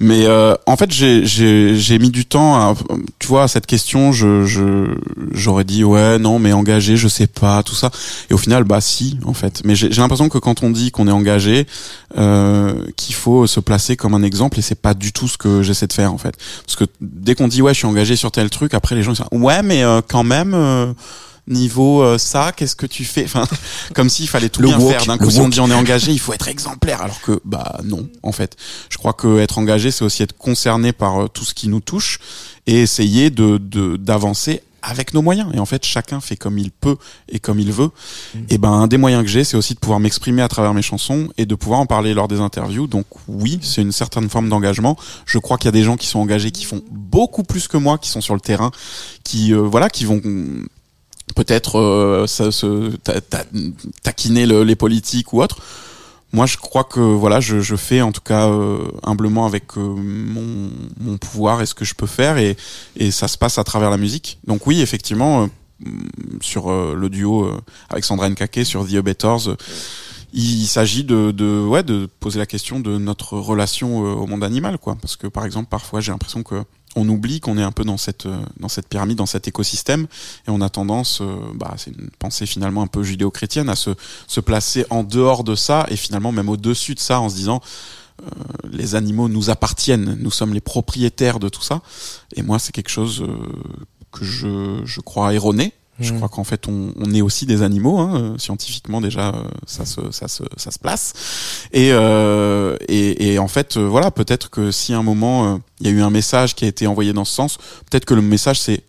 Mais 0.00 0.26
euh, 0.26 0.56
en 0.66 0.76
fait, 0.76 0.90
j'ai 0.90 1.98
mis 2.00 2.10
du 2.10 2.26
temps 2.26 2.56
à, 2.56 2.74
tu 3.20 3.28
vois, 3.28 3.44
à 3.44 3.48
cette 3.48 3.66
question. 3.66 4.10
Je 4.10 4.92
j'aurais 5.30 5.62
dit 5.62 5.84
ouais, 5.84 6.18
non, 6.18 6.40
mais 6.40 6.52
engagé, 6.52 6.96
je 6.96 7.06
sais 7.06 7.28
pas, 7.28 7.62
tout 7.62 7.76
ça. 7.76 7.92
Et 8.28 8.34
au 8.34 8.38
final, 8.38 8.64
bah 8.64 8.80
si, 8.80 9.20
en 9.24 9.34
fait. 9.34 9.62
Mais 9.64 9.76
j'ai 9.76 9.88
l'impression 9.88 10.28
que 10.28 10.38
quand 10.38 10.64
on 10.64 10.70
dit 10.70 10.90
qu'on 10.90 11.06
est 11.06 11.12
engagé, 11.12 11.68
qu'il 12.96 13.14
faut 13.14 13.46
se 13.46 13.60
placer 13.60 13.96
comme 13.96 14.14
un 14.14 14.24
exemple 14.24 14.58
et 14.58 14.62
c'est 14.62 14.80
pas 14.80 14.94
du 14.94 15.12
tout 15.12 15.28
ce 15.28 15.38
que 15.38 15.62
j'essaie 15.62 15.86
de 15.86 15.92
faire 15.92 16.12
en 16.12 16.18
fait. 16.18 16.34
Parce 16.66 16.74
que 16.74 16.86
dès 17.00 17.36
qu'on 17.36 17.46
dit 17.46 17.62
ouais, 17.62 17.72
je 17.72 17.78
suis 17.78 17.86
engagé 17.86 18.16
sur 18.16 18.32
tel 18.32 18.50
truc, 18.50 18.74
après 18.74 18.96
les 18.96 19.04
gens 19.04 19.12
disent 19.12 19.24
ouais, 19.30 19.62
mais 19.62 19.84
quand 20.08 20.24
même 20.24 20.94
niveau 21.48 22.02
euh, 22.02 22.18
ça, 22.18 22.52
qu'est-ce 22.56 22.76
que 22.76 22.86
tu 22.86 23.04
fais? 23.04 23.24
Enfin, 23.24 23.46
comme 23.94 24.08
s'il 24.08 24.28
fallait 24.28 24.48
tout 24.48 24.62
bien 24.62 24.78
faire. 24.78 25.04
D'un 25.06 25.18
coup, 25.18 25.30
si 25.30 25.40
on 25.40 25.48
dit 25.48 25.60
on 25.60 25.70
est 25.70 25.74
engagé, 25.74 26.12
il 26.12 26.20
faut 26.20 26.32
être 26.32 26.48
exemplaire, 26.48 27.02
alors 27.02 27.20
que 27.20 27.40
bah 27.44 27.80
non, 27.84 28.08
en 28.22 28.32
fait. 28.32 28.56
Je 28.90 28.98
crois 28.98 29.12
que 29.12 29.38
être 29.40 29.58
engagé, 29.58 29.90
c'est 29.90 30.04
aussi 30.04 30.22
être 30.22 30.36
concerné 30.36 30.92
par 30.92 31.24
euh, 31.24 31.28
tout 31.28 31.44
ce 31.44 31.54
qui 31.54 31.68
nous 31.68 31.80
touche 31.80 32.18
et 32.66 32.80
essayer 32.80 33.30
de 33.30 33.58
d'avancer 33.96 34.62
avec 34.84 35.14
nos 35.14 35.22
moyens. 35.22 35.48
Et 35.54 35.58
en 35.58 35.66
fait, 35.66 35.84
chacun 35.84 36.20
fait 36.20 36.36
comme 36.36 36.58
il 36.58 36.70
peut 36.70 36.96
et 37.28 37.38
comme 37.40 37.58
il 37.58 37.72
veut. 37.72 37.90
Mmh. 38.34 38.38
Et 38.50 38.58
ben, 38.58 38.70
un 38.70 38.86
des 38.86 38.98
moyens 38.98 39.22
que 39.24 39.30
j'ai, 39.30 39.44
c'est 39.44 39.56
aussi 39.56 39.74
de 39.74 39.78
pouvoir 39.78 39.98
m'exprimer 39.98 40.42
à 40.42 40.48
travers 40.48 40.74
mes 40.74 40.82
chansons 40.82 41.28
et 41.38 41.46
de 41.46 41.54
pouvoir 41.54 41.80
en 41.80 41.86
parler 41.86 42.14
lors 42.14 42.28
des 42.28 42.40
interviews. 42.40 42.86
Donc 42.86 43.06
oui, 43.26 43.58
c'est 43.62 43.82
une 43.82 43.92
certaine 43.92 44.28
forme 44.28 44.48
d'engagement. 44.48 44.96
Je 45.26 45.38
crois 45.38 45.56
qu'il 45.56 45.66
y 45.66 45.68
a 45.70 45.72
des 45.72 45.84
gens 45.84 45.96
qui 45.96 46.06
sont 46.06 46.18
engagés, 46.18 46.50
qui 46.50 46.64
font 46.64 46.82
beaucoup 46.90 47.42
plus 47.42 47.66
que 47.66 47.76
moi, 47.76 47.98
qui 47.98 48.10
sont 48.10 48.20
sur 48.20 48.34
le 48.34 48.40
terrain, 48.40 48.70
qui 49.24 49.54
euh, 49.54 49.60
voilà, 49.60 49.88
qui 49.88 50.04
vont 50.04 50.20
peut-être 51.34 51.78
euh, 51.78 52.26
se, 52.26 52.96
taquiner 54.02 54.46
les 54.46 54.76
politiques 54.76 55.32
ou 55.32 55.42
autre. 55.42 55.58
Moi, 56.32 56.46
je 56.46 56.56
crois 56.56 56.82
que 56.82 57.00
voilà, 57.00 57.38
je, 57.40 57.60
je 57.60 57.76
fais 57.76 58.00
en 58.00 58.10
tout 58.10 58.20
cas 58.20 58.48
euh, 58.48 58.88
humblement 59.04 59.46
avec 59.46 59.76
euh, 59.76 59.80
mon, 59.80 60.70
mon, 60.98 61.16
pouvoir 61.16 61.62
et 61.62 61.66
ce 61.66 61.74
que 61.74 61.84
je 61.84 61.94
peux 61.94 62.08
faire, 62.08 62.38
et, 62.38 62.56
et 62.96 63.12
ça 63.12 63.28
se 63.28 63.38
passe 63.38 63.58
à 63.58 63.64
travers 63.64 63.90
la 63.90 63.98
musique. 63.98 64.38
Donc 64.46 64.66
oui, 64.66 64.80
effectivement, 64.80 65.48
sur 66.40 66.70
le 66.70 67.08
duo 67.08 67.50
avec 67.88 68.04
Sandra 68.04 68.28
Nkake 68.28 68.64
sur 68.64 68.84
The 68.84 68.96
Betters, 68.96 69.56
il 70.32 70.66
s'agit 70.66 71.04
de, 71.04 71.30
de, 71.30 71.64
ouais, 71.64 71.84
de 71.84 72.08
poser 72.18 72.40
la 72.40 72.46
question 72.46 72.80
de 72.80 72.98
notre 72.98 73.38
relation 73.38 73.98
au 73.98 74.26
monde 74.26 74.42
animal, 74.42 74.78
quoi. 74.78 74.96
Parce 75.00 75.14
que 75.14 75.28
par 75.28 75.44
exemple, 75.44 75.68
parfois, 75.68 76.00
j'ai 76.00 76.10
l'impression 76.10 76.42
que 76.42 76.64
on 76.96 77.08
oublie 77.08 77.40
qu'on 77.40 77.58
est 77.58 77.62
un 77.62 77.72
peu 77.72 77.84
dans 77.84 77.96
cette 77.96 78.26
euh, 78.26 78.42
dans 78.58 78.68
cette 78.68 78.88
pyramide, 78.88 79.18
dans 79.18 79.26
cet 79.26 79.48
écosystème, 79.48 80.06
et 80.46 80.50
on 80.50 80.60
a 80.60 80.68
tendance, 80.68 81.20
euh, 81.20 81.36
bah, 81.54 81.74
c'est 81.76 81.90
une 81.90 82.10
pensée 82.18 82.46
finalement 82.46 82.82
un 82.82 82.86
peu 82.86 83.02
judéo-chrétienne, 83.02 83.68
à 83.68 83.76
se 83.76 83.90
se 84.26 84.40
placer 84.40 84.86
en 84.90 85.02
dehors 85.02 85.44
de 85.44 85.54
ça 85.54 85.86
et 85.90 85.96
finalement 85.96 86.32
même 86.32 86.48
au-dessus 86.48 86.94
de 86.94 87.00
ça, 87.00 87.20
en 87.20 87.28
se 87.28 87.34
disant 87.34 87.60
euh, 88.22 88.26
les 88.70 88.94
animaux 88.94 89.28
nous 89.28 89.50
appartiennent, 89.50 90.16
nous 90.20 90.30
sommes 90.30 90.54
les 90.54 90.60
propriétaires 90.60 91.40
de 91.40 91.48
tout 91.48 91.62
ça. 91.62 91.82
Et 92.36 92.42
moi, 92.42 92.58
c'est 92.58 92.72
quelque 92.72 92.90
chose 92.90 93.24
que 94.12 94.24
je 94.24 94.82
je 94.84 95.00
crois 95.00 95.34
erroné 95.34 95.74
je 96.00 96.12
mmh. 96.12 96.16
crois 96.16 96.28
qu'en 96.28 96.44
fait, 96.44 96.66
on, 96.66 96.92
on, 96.96 97.14
est 97.14 97.20
aussi 97.20 97.46
des 97.46 97.62
animaux, 97.62 97.98
hein, 97.98 98.14
euh, 98.16 98.38
scientifiquement 98.38 99.00
déjà, 99.00 99.28
euh, 99.28 99.44
ça 99.66 99.84
se, 99.84 100.10
ça 100.10 100.26
se, 100.26 100.42
ça 100.56 100.72
se 100.72 100.78
place. 100.78 101.12
Et, 101.72 101.90
euh, 101.92 102.76
et, 102.88 103.32
et, 103.32 103.38
en 103.38 103.46
fait, 103.46 103.76
euh, 103.76 103.86
voilà, 103.86 104.10
peut-être 104.10 104.50
que 104.50 104.72
si 104.72 104.92
à 104.92 104.98
un 104.98 105.02
moment 105.04 105.60
il 105.80 105.86
y 105.86 105.90
a 105.90 105.92
eu 105.92 106.02
un 106.02 106.10
message 106.10 106.56
qui 106.56 106.64
a 106.64 106.68
été 106.68 106.86
envoyé 106.88 107.12
dans 107.12 107.24
ce 107.24 107.34
sens, 107.34 107.58
peut-être 107.90 108.06
que 108.06 108.14
le 108.14 108.22
message 108.22 108.60
c'est 108.60 108.82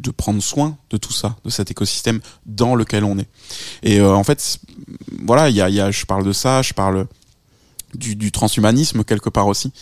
de 0.00 0.10
prendre 0.10 0.42
soin 0.42 0.76
de 0.90 0.96
tout 0.96 1.12
ça, 1.12 1.36
de 1.44 1.50
cet 1.50 1.70
écosystème 1.70 2.20
dans 2.46 2.74
lequel 2.74 3.04
on 3.04 3.18
est. 3.18 3.28
Et 3.82 4.00
en 4.00 4.24
fait, 4.24 4.58
voilà, 5.24 5.50
il 5.50 5.56
y 5.56 5.60
a, 5.60 5.68
y 5.68 5.80
a, 5.80 5.90
je 5.90 6.06
parle 6.06 6.24
de 6.24 6.32
ça, 6.32 6.62
je 6.62 6.72
parle 6.72 7.06
du, 7.94 8.16
du 8.16 8.32
transhumanisme 8.32 9.04
quelque 9.04 9.28
part 9.28 9.48
aussi. 9.48 9.72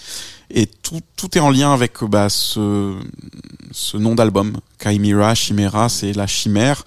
Et 0.52 0.66
tout, 0.66 1.00
tout 1.16 1.36
est 1.38 1.40
en 1.40 1.50
lien 1.50 1.72
avec 1.72 2.02
bah, 2.04 2.28
ce, 2.28 2.94
ce 3.72 3.96
nom 3.96 4.14
d'album. 4.14 4.56
Chimera, 4.82 5.34
Chimera, 5.34 5.88
c'est 5.88 6.12
la 6.12 6.26
chimère. 6.26 6.84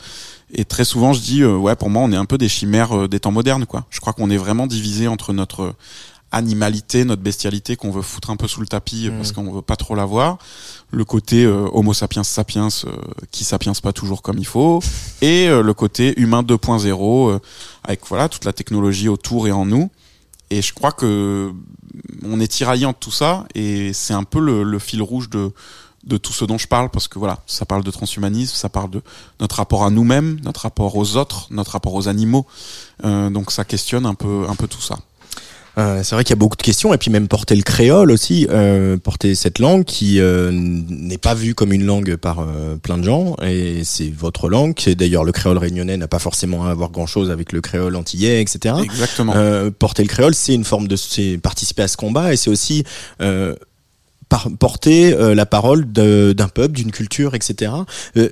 Et 0.54 0.66
très 0.66 0.86
souvent, 0.86 1.14
je 1.14 1.22
dis, 1.22 1.42
euh, 1.42 1.56
ouais, 1.56 1.76
pour 1.76 1.90
moi, 1.90 2.04
on 2.04 2.12
est 2.12 2.18
un 2.18 2.26
peu 2.26 2.38
des 2.38 2.50
chimères 2.50 2.96
euh, 2.98 3.08
des 3.08 3.20
temps 3.20 3.32
modernes, 3.32 3.66
quoi. 3.66 3.86
Je 3.90 4.00
crois 4.00 4.14
qu'on 4.14 4.30
est 4.30 4.38
vraiment 4.38 4.68
divisé 4.68 5.08
entre 5.08 5.34
notre 5.34 5.74
animalité, 6.32 7.06
notre 7.06 7.22
bestialité 7.22 7.76
qu'on 7.76 7.92
veut 7.92 8.02
foutre 8.02 8.32
un 8.32 8.36
peu 8.36 8.48
sous 8.48 8.60
le 8.60 8.66
tapis 8.66 9.08
mmh. 9.08 9.18
parce 9.18 9.32
qu'on 9.32 9.52
veut 9.52 9.62
pas 9.62 9.76
trop 9.76 9.94
la 9.94 10.06
voir, 10.06 10.40
le 10.90 11.06
côté 11.06 11.44
euh, 11.44 11.68
Homo 11.74 11.94
sapiens 11.94 12.24
sapiens 12.24 12.70
qui 13.30 13.44
sapiens 13.44 13.74
pas 13.74 13.94
toujours 13.94 14.24
comme 14.24 14.40
il 14.40 14.46
faut, 14.46 14.82
et 15.22 15.48
le 15.48 15.74
côté 15.74 16.20
humain 16.20 16.42
2.0 16.42 17.40
avec 17.84 18.02
voilà 18.08 18.30
toute 18.30 18.46
la 18.46 18.54
technologie 18.54 19.10
autour 19.10 19.48
et 19.48 19.52
en 19.52 19.66
nous. 19.68 19.92
Et 20.54 20.62
je 20.62 20.72
crois 20.72 20.92
que 20.92 21.52
on 22.24 22.40
est 22.40 22.48
tiraillant 22.48 22.92
de 22.92 22.98
tout 23.00 23.12
ça 23.12 23.46
et 23.56 23.92
c'est 23.92 24.14
un 24.14 24.24
peu 24.24 24.40
le, 24.40 24.78
fil 24.78 25.02
rouge 25.02 25.28
de 25.32 26.18
tout 26.18 26.32
ce 26.32 26.46
dont 26.46 26.60
je 26.60 26.68
parle 26.68 26.92
parce 26.92 27.08
que 27.08 27.18
voilà, 27.18 27.40
ça 27.48 27.66
parle 27.66 27.84
de 27.84 27.90
transhumanisme, 27.90 28.56
ça 28.56 28.70
parle 28.70 28.92
de 28.92 29.02
notre 29.40 29.56
rapport 29.56 29.84
à 29.84 29.90
nous-mêmes, 29.90 30.40
notre 30.44 30.62
rapport 30.62 30.96
aux 30.96 31.18
autres, 31.18 31.48
notre 31.50 31.72
rapport 31.72 31.96
aux 31.96 32.08
animaux. 32.08 32.46
Euh, 33.04 33.32
donc 33.32 33.52
ça 33.52 33.66
questionne 33.66 34.06
un 34.06 34.14
peu 34.14 34.68
tout 34.70 34.82
ça. 34.82 35.00
Euh, 35.78 36.02
c'est 36.04 36.16
vrai 36.16 36.24
qu'il 36.24 36.32
y 36.32 36.38
a 36.38 36.40
beaucoup 36.40 36.58
de 36.58 36.62
questions 36.62 36.94
et 36.94 36.98
puis 36.98 37.10
même 37.10 37.28
porter 37.28 37.56
le 37.56 37.64
créole 37.64 38.12
aussi, 38.12 38.48
euh, 38.50 38.98
porter 38.98 39.34
cette 39.36 39.60
langue 39.60 39.84
qui 39.84 40.20
euh, 40.20 40.52
n'est 40.52 41.18
pas 41.18 41.34
vue 41.34 41.56
comme 41.56 41.74
une 41.74 41.86
langue 41.86 42.16
par 42.16 42.40
euh, 42.40 42.76
plein 42.76 42.98
de 42.98 43.04
gens 43.04 43.36
et 43.42 43.84
c'est 43.84 44.10
votre 44.10 44.50
langue. 44.50 44.76
D'ailleurs, 44.96 45.24
le 45.24 45.32
créole 45.32 45.58
réunionnais 45.58 45.98
n'a 45.98 46.08
pas 46.08 46.20
forcément 46.20 46.66
à 46.66 46.72
avoir 46.72 46.92
grand 46.92 47.08
chose 47.08 47.32
avec 47.32 47.52
le 47.52 47.62
créole 47.62 47.96
antillais, 47.96 48.42
etc. 48.42 48.76
Exactement. 48.84 49.34
porter 49.80 50.04
le 50.04 50.10
créole, 50.10 50.36
c'est 50.36 50.54
une 50.54 50.64
forme 50.64 50.88
de, 50.88 50.96
c'est 50.96 51.40
participer 51.42 51.84
à 51.84 51.88
ce 51.88 51.98
combat 51.98 52.34
et 52.34 52.38
c'est 52.38 52.50
aussi 52.50 52.84
porter 54.60 55.14
euh, 55.14 55.36
la 55.36 55.46
parole 55.46 55.86
d'un 55.86 56.48
peuple, 56.48 56.74
d'une 56.74 56.92
culture, 56.92 57.36
etc. 57.36 57.72
Euh, 58.18 58.30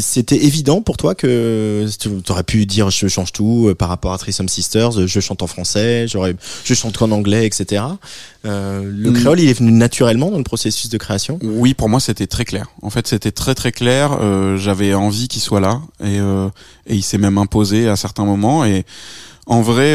C'était 0.00 0.44
évident 0.44 0.82
pour 0.82 0.96
toi 0.96 1.14
que 1.14 1.86
tu 1.98 2.08
aurais 2.30 2.42
pu 2.42 2.66
dire 2.66 2.90
je 2.90 3.08
change 3.08 3.32
tout 3.32 3.68
euh, 3.68 3.74
par 3.74 3.88
rapport 3.88 4.12
à 4.12 4.18
Threesome 4.18 4.48
Sisters, 4.48 5.06
je 5.06 5.20
chante 5.20 5.42
en 5.42 5.46
français, 5.46 6.06
j'aurais, 6.08 6.34
je 6.64 6.74
chante 6.74 7.00
en 7.02 7.10
anglais, 7.10 7.46
etc. 7.46 7.82
Euh, 8.44 8.82
le 8.84 9.10
mm. 9.10 9.14
créole, 9.14 9.40
il 9.40 9.48
est 9.48 9.58
venu 9.58 9.72
naturellement 9.72 10.30
dans 10.30 10.38
le 10.38 10.44
processus 10.44 10.90
de 10.90 10.98
création? 10.98 11.38
Oui, 11.42 11.74
pour 11.74 11.88
moi, 11.88 12.00
c'était 12.00 12.26
très 12.26 12.44
clair. 12.44 12.66
En 12.82 12.90
fait, 12.90 13.06
c'était 13.06 13.32
très 13.32 13.54
très 13.54 13.72
clair. 13.72 14.18
J'avais 14.56 14.94
envie 14.94 15.28
qu'il 15.28 15.42
soit 15.42 15.60
là 15.60 15.80
et, 16.02 16.16
et 16.16 16.94
il 16.94 17.02
s'est 17.02 17.18
même 17.18 17.38
imposé 17.38 17.88
à 17.88 17.96
certains 17.96 18.24
moments 18.24 18.64
et 18.64 18.84
en 19.46 19.60
vrai, 19.60 19.94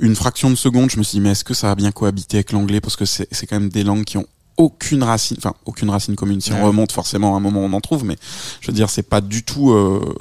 une 0.00 0.16
fraction 0.16 0.50
de 0.50 0.56
seconde, 0.56 0.90
je 0.90 0.98
me 0.98 1.04
suis 1.04 1.18
dit, 1.18 1.20
mais 1.20 1.30
est-ce 1.30 1.44
que 1.44 1.54
ça 1.54 1.68
va 1.68 1.76
bien 1.76 1.92
cohabiter 1.92 2.38
avec 2.38 2.50
l'anglais? 2.50 2.80
Parce 2.80 2.96
que 2.96 3.04
c'est 3.04 3.46
quand 3.48 3.60
même 3.60 3.68
des 3.68 3.84
langues 3.84 4.04
qui 4.04 4.18
ont 4.18 4.26
aucune 4.62 5.02
racine, 5.02 5.36
enfin 5.38 5.54
aucune 5.64 5.90
racine 5.90 6.16
commune. 6.16 6.40
Si 6.40 6.52
on 6.52 6.64
remonte 6.64 6.92
forcément 6.92 7.34
à 7.34 7.36
un 7.36 7.40
moment 7.40 7.60
on 7.60 7.72
en 7.72 7.80
trouve, 7.80 8.04
mais 8.04 8.16
je 8.60 8.68
veux 8.68 8.72
dire 8.72 8.90
c'est 8.90 9.02
pas 9.02 9.20
du 9.20 9.42
tout, 9.42 9.72
euh, 9.72 10.14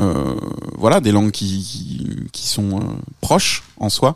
euh, 0.00 0.34
voilà, 0.76 1.00
des 1.00 1.12
langues 1.12 1.30
qui 1.30 2.28
qui, 2.32 2.46
sont 2.46 2.78
euh, 2.78 2.82
proches 3.20 3.62
en 3.78 3.88
soi. 3.88 4.14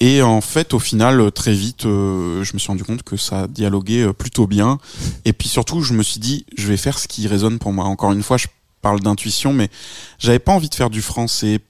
Et 0.00 0.22
en 0.22 0.40
fait, 0.40 0.74
au 0.74 0.80
final, 0.80 1.30
très 1.32 1.54
vite, 1.54 1.84
je 1.84 2.52
me 2.52 2.58
suis 2.58 2.66
rendu 2.66 2.84
compte 2.84 3.04
que 3.04 3.16
ça 3.16 3.46
dialoguait 3.46 4.12
plutôt 4.12 4.46
bien. 4.46 4.78
Et 5.24 5.32
puis 5.32 5.48
surtout, 5.48 5.82
je 5.82 5.94
me 5.94 6.02
suis 6.02 6.18
dit, 6.18 6.44
je 6.58 6.66
vais 6.66 6.76
faire 6.76 6.98
ce 6.98 7.06
qui 7.06 7.26
résonne 7.28 7.58
pour 7.58 7.72
moi. 7.72 7.84
Encore 7.84 8.12
une 8.12 8.22
fois, 8.22 8.36
je 8.36 8.48
parle 8.82 9.00
d'intuition, 9.00 9.52
mais 9.52 9.70
j'avais 10.18 10.40
pas 10.40 10.52
envie 10.52 10.68
de 10.68 10.74
faire 10.74 10.90
du 10.90 11.00
français 11.00 11.60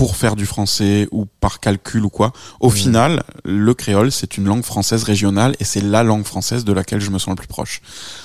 pour 0.00 0.16
faire 0.16 0.34
du 0.34 0.46
français 0.46 1.08
ou 1.12 1.26
par 1.26 1.60
calcul 1.60 2.06
ou 2.06 2.08
quoi. 2.08 2.32
Au 2.58 2.70
final, 2.70 3.22
le 3.44 3.74
créole, 3.74 4.10
c'est 4.10 4.38
une 4.38 4.46
langue 4.46 4.64
française 4.64 5.02
régionale 5.02 5.54
et 5.60 5.64
c'est 5.64 5.82
la 5.82 6.02
langue 6.02 6.24
française 6.24 6.64
de 6.64 6.72
laquelle 6.72 7.02
je 7.02 7.10
me 7.10 7.18
sens 7.18 7.28
le 7.28 7.34
plus 7.34 7.46
proche. 7.46 7.82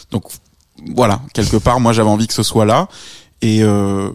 Donc 0.10 0.24
voilà, 0.96 1.20
quelque 1.34 1.58
part, 1.58 1.82
moi 1.82 1.92
j'avais 1.92 2.08
envie 2.08 2.28
que 2.28 2.34
ce 2.34 2.44
soit 2.44 2.64
là 2.64 2.88
et 3.42 3.62
euh, 3.62 4.10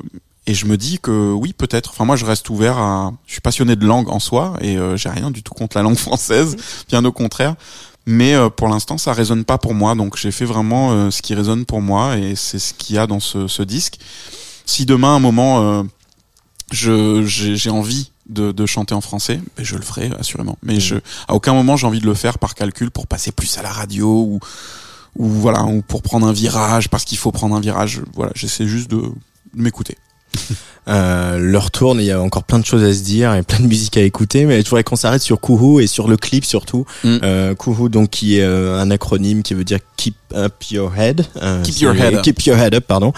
et 0.46 0.54
je 0.54 0.64
me 0.64 0.78
dis 0.78 1.00
que 1.00 1.32
oui, 1.34 1.52
peut-être. 1.52 1.90
Enfin, 1.90 2.06
moi, 2.06 2.16
je 2.16 2.24
reste 2.24 2.48
ouvert 2.48 2.78
à. 2.78 3.12
Je 3.26 3.32
suis 3.32 3.42
passionné 3.42 3.76
de 3.76 3.84
langue 3.84 4.08
en 4.08 4.20
soi 4.20 4.54
et 4.62 4.78
euh, 4.78 4.96
j'ai 4.96 5.10
rien 5.10 5.30
du 5.30 5.42
tout 5.42 5.52
contre 5.52 5.76
la 5.76 5.82
langue 5.82 5.98
française, 6.08 6.56
bien 6.88 7.04
au 7.04 7.12
contraire. 7.12 7.56
Mais 8.06 8.32
euh, 8.32 8.48
pour 8.48 8.68
l'instant, 8.68 8.96
ça 8.96 9.12
résonne 9.12 9.44
pas 9.44 9.58
pour 9.58 9.74
moi. 9.74 9.94
Donc, 9.94 10.16
j'ai 10.16 10.32
fait 10.32 10.46
vraiment 10.46 10.92
euh, 10.92 11.10
ce 11.10 11.20
qui 11.20 11.34
résonne 11.34 11.66
pour 11.66 11.82
moi 11.82 12.16
et 12.16 12.36
c'est 12.36 12.58
ce 12.58 12.72
qu'il 12.72 12.96
y 12.96 12.98
a 12.98 13.06
dans 13.06 13.20
ce, 13.20 13.48
ce 13.48 13.62
disque. 13.62 13.98
Si 14.64 14.86
demain, 14.86 15.16
un 15.16 15.20
moment, 15.20 15.84
je 16.70 17.22
j'ai 17.24 17.70
envie 17.70 18.12
de, 18.28 18.52
de, 18.52 18.66
chanter 18.66 18.94
en 18.94 19.00
français, 19.00 19.40
mais 19.59 19.64
je 19.64 19.76
le 19.76 19.83
ferai 19.83 20.11
assurément. 20.18 20.56
Mais 20.62 20.76
mmh. 20.76 20.80
je 20.80 20.94
à 21.28 21.35
aucun 21.35 21.52
moment 21.52 21.76
j'ai 21.76 21.87
envie 21.87 22.00
de 22.00 22.06
le 22.06 22.14
faire 22.14 22.38
par 22.38 22.54
calcul 22.54 22.90
pour 22.90 23.06
passer 23.06 23.33
plus 23.33 23.59
à 23.59 23.62
la 23.62 23.70
radio 23.70 24.09
ou 24.09 24.40
ou 25.16 25.26
voilà 25.26 25.64
ou 25.64 25.83
pour 25.83 26.02
prendre 26.02 26.26
un 26.26 26.33
virage 26.33 26.88
parce 26.88 27.04
qu'il 27.04 27.18
faut 27.18 27.33
prendre 27.33 27.56
un 27.56 27.61
virage. 27.61 28.02
Voilà, 28.14 28.33
j'essaie 28.35 28.66
juste 28.66 28.90
de, 28.90 28.96
de 28.98 29.62
m'écouter. 29.62 29.96
Euh, 30.88 31.38
leur 31.38 31.70
tourne, 31.70 32.00
il 32.00 32.06
y 32.06 32.10
a 32.10 32.20
encore 32.20 32.42
plein 32.42 32.58
de 32.58 32.64
choses 32.64 32.82
à 32.82 32.92
se 32.92 33.00
dire 33.02 33.34
et 33.34 33.42
plein 33.42 33.60
de 33.60 33.66
musique 33.66 33.96
à 33.98 34.02
écouter, 34.02 34.46
mais 34.46 34.60
je 34.62 34.68
voudrais 34.68 34.82
qu'on 34.82 34.96
s'arrête 34.96 35.20
sur 35.22 35.38
Kuhu 35.40 35.82
et 35.82 35.86
sur 35.86 36.08
le 36.08 36.16
clip 36.16 36.44
surtout. 36.44 36.84
Mm. 37.04 37.16
Euh, 37.22 37.54
Kuhu, 37.54 37.88
donc 37.90 38.10
qui 38.10 38.38
est 38.38 38.42
euh, 38.42 38.80
un 38.80 38.90
acronyme 38.90 39.42
qui 39.42 39.54
veut 39.54 39.62
dire 39.62 39.78
Keep 39.98 40.14
Up 40.34 40.54
Your 40.70 40.90
Head. 40.96 41.26
Euh, 41.42 41.62
Keep 41.62 41.80
your 41.80 41.94
head 41.94 42.14
up. 42.14 42.22
Keep 42.22 42.40
Your 42.46 42.56
Head 42.56 42.74
Up, 42.74 42.84
pardon. 42.88 43.12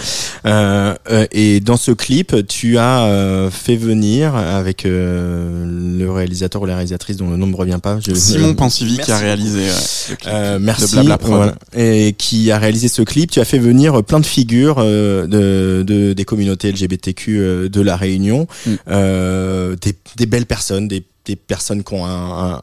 Euh, 0.44 0.94
euh, 1.10 1.26
et 1.30 1.60
dans 1.60 1.76
ce 1.76 1.92
clip, 1.92 2.34
tu 2.48 2.78
as 2.78 3.02
euh, 3.04 3.50
fait 3.50 3.76
venir 3.76 4.34
avec 4.34 4.84
euh, 4.84 5.98
le 5.98 6.10
réalisateur 6.10 6.60
ou 6.62 6.66
la 6.66 6.74
réalisatrice 6.74 7.16
dont 7.18 7.30
le 7.30 7.36
nom 7.36 7.46
ne 7.46 7.52
me 7.52 7.56
revient 7.56 7.78
pas. 7.82 7.98
Je, 8.06 8.12
Simon 8.12 8.50
euh, 8.50 8.54
Pansivi 8.54 8.98
qui 8.98 9.12
a 9.12 9.18
réalisé 9.18 9.60
ouais, 9.60 9.66
le 10.10 10.16
clip 10.16 10.30
euh, 10.32 10.58
merci. 10.60 10.96
de. 10.96 11.12
Voilà. 11.22 11.54
Et 11.76 12.14
qui 12.18 12.50
a 12.50 12.58
réalisé 12.58 12.88
ce 12.88 13.02
clip. 13.02 13.30
Tu 13.30 13.40
as 13.40 13.44
fait 13.44 13.58
venir 13.58 14.02
plein 14.02 14.20
de 14.20 14.26
figures 14.26 14.76
euh, 14.78 15.26
de, 15.26 15.82
de- 15.84 16.12
des 16.12 16.24
communautés 16.24 16.72
LGBTQ 17.02 17.38
euh, 17.40 17.68
de 17.68 17.80
la 17.80 17.96
Réunion, 17.96 18.46
Mm. 18.66 18.70
euh, 18.88 19.76
des, 19.80 19.94
des 20.16 20.26
belles 20.26 20.46
personnes, 20.46 20.88
des 20.88 21.04
des 21.24 21.36
personnes 21.36 21.84
qui 21.84 21.94
ont 21.94 22.04
un, 22.04 22.54
un, 22.54 22.60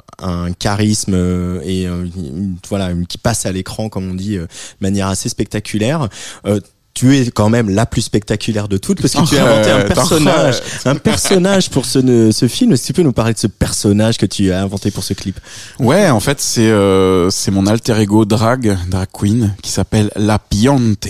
un 0.48 0.52
charisme 0.52 1.14
euh, 1.16 1.62
et 1.64 1.88
euh, 1.88 2.04
une- 2.18 2.58
voilà 2.68 2.90
une- 2.92 3.08
qui 3.08 3.18
passent 3.18 3.46
à 3.46 3.54
l'écran 3.54 3.88
comme 3.88 4.12
on 4.12 4.14
dit 4.16 4.36
euh, 4.36 4.42
de 4.44 4.48
manière 4.82 5.08
assez 5.08 5.30
spectaculaire. 5.30 6.10
Euh, 6.46 6.60
tu 6.94 7.18
es 7.18 7.32
quand 7.32 7.48
même 7.50 7.70
la 7.70 7.86
plus 7.86 8.02
spectaculaire 8.02 8.68
de 8.68 8.76
toutes 8.78 9.00
parce 9.02 9.14
que 9.14 9.26
tu 9.30 9.38
as 9.38 9.46
inventé 9.50 9.70
un 9.72 9.86
personnage, 9.86 10.56
un 10.84 10.96
personnage 10.96 11.70
pour 11.70 11.86
ce, 11.86 12.32
ce 12.34 12.48
film. 12.50 12.74
Est-ce 12.74 12.82
que 12.82 12.88
tu 12.88 12.94
peux 12.94 13.04
nous 13.04 13.14
parler 13.14 13.34
de 13.34 13.40
ce 13.40 13.48
personnage 13.48 14.18
que 14.18 14.26
tu 14.26 14.52
as 14.52 14.62
inventé 14.62 14.92
pour 14.92 15.06
ce 15.06 15.14
clip? 15.14 15.40
Ouais, 15.80 16.10
en 16.10 16.20
fait, 16.20 16.42
c'est 16.42 16.70
euh, 16.70 17.30
c'est 17.30 17.52
mon 17.52 17.66
alter 17.66 17.98
ego 18.02 18.26
drag, 18.26 18.78
drag 18.90 19.08
queen, 19.14 19.56
qui 19.64 19.72
s'appelle 19.72 20.12
La 20.18 20.38
Piante. 20.38 21.08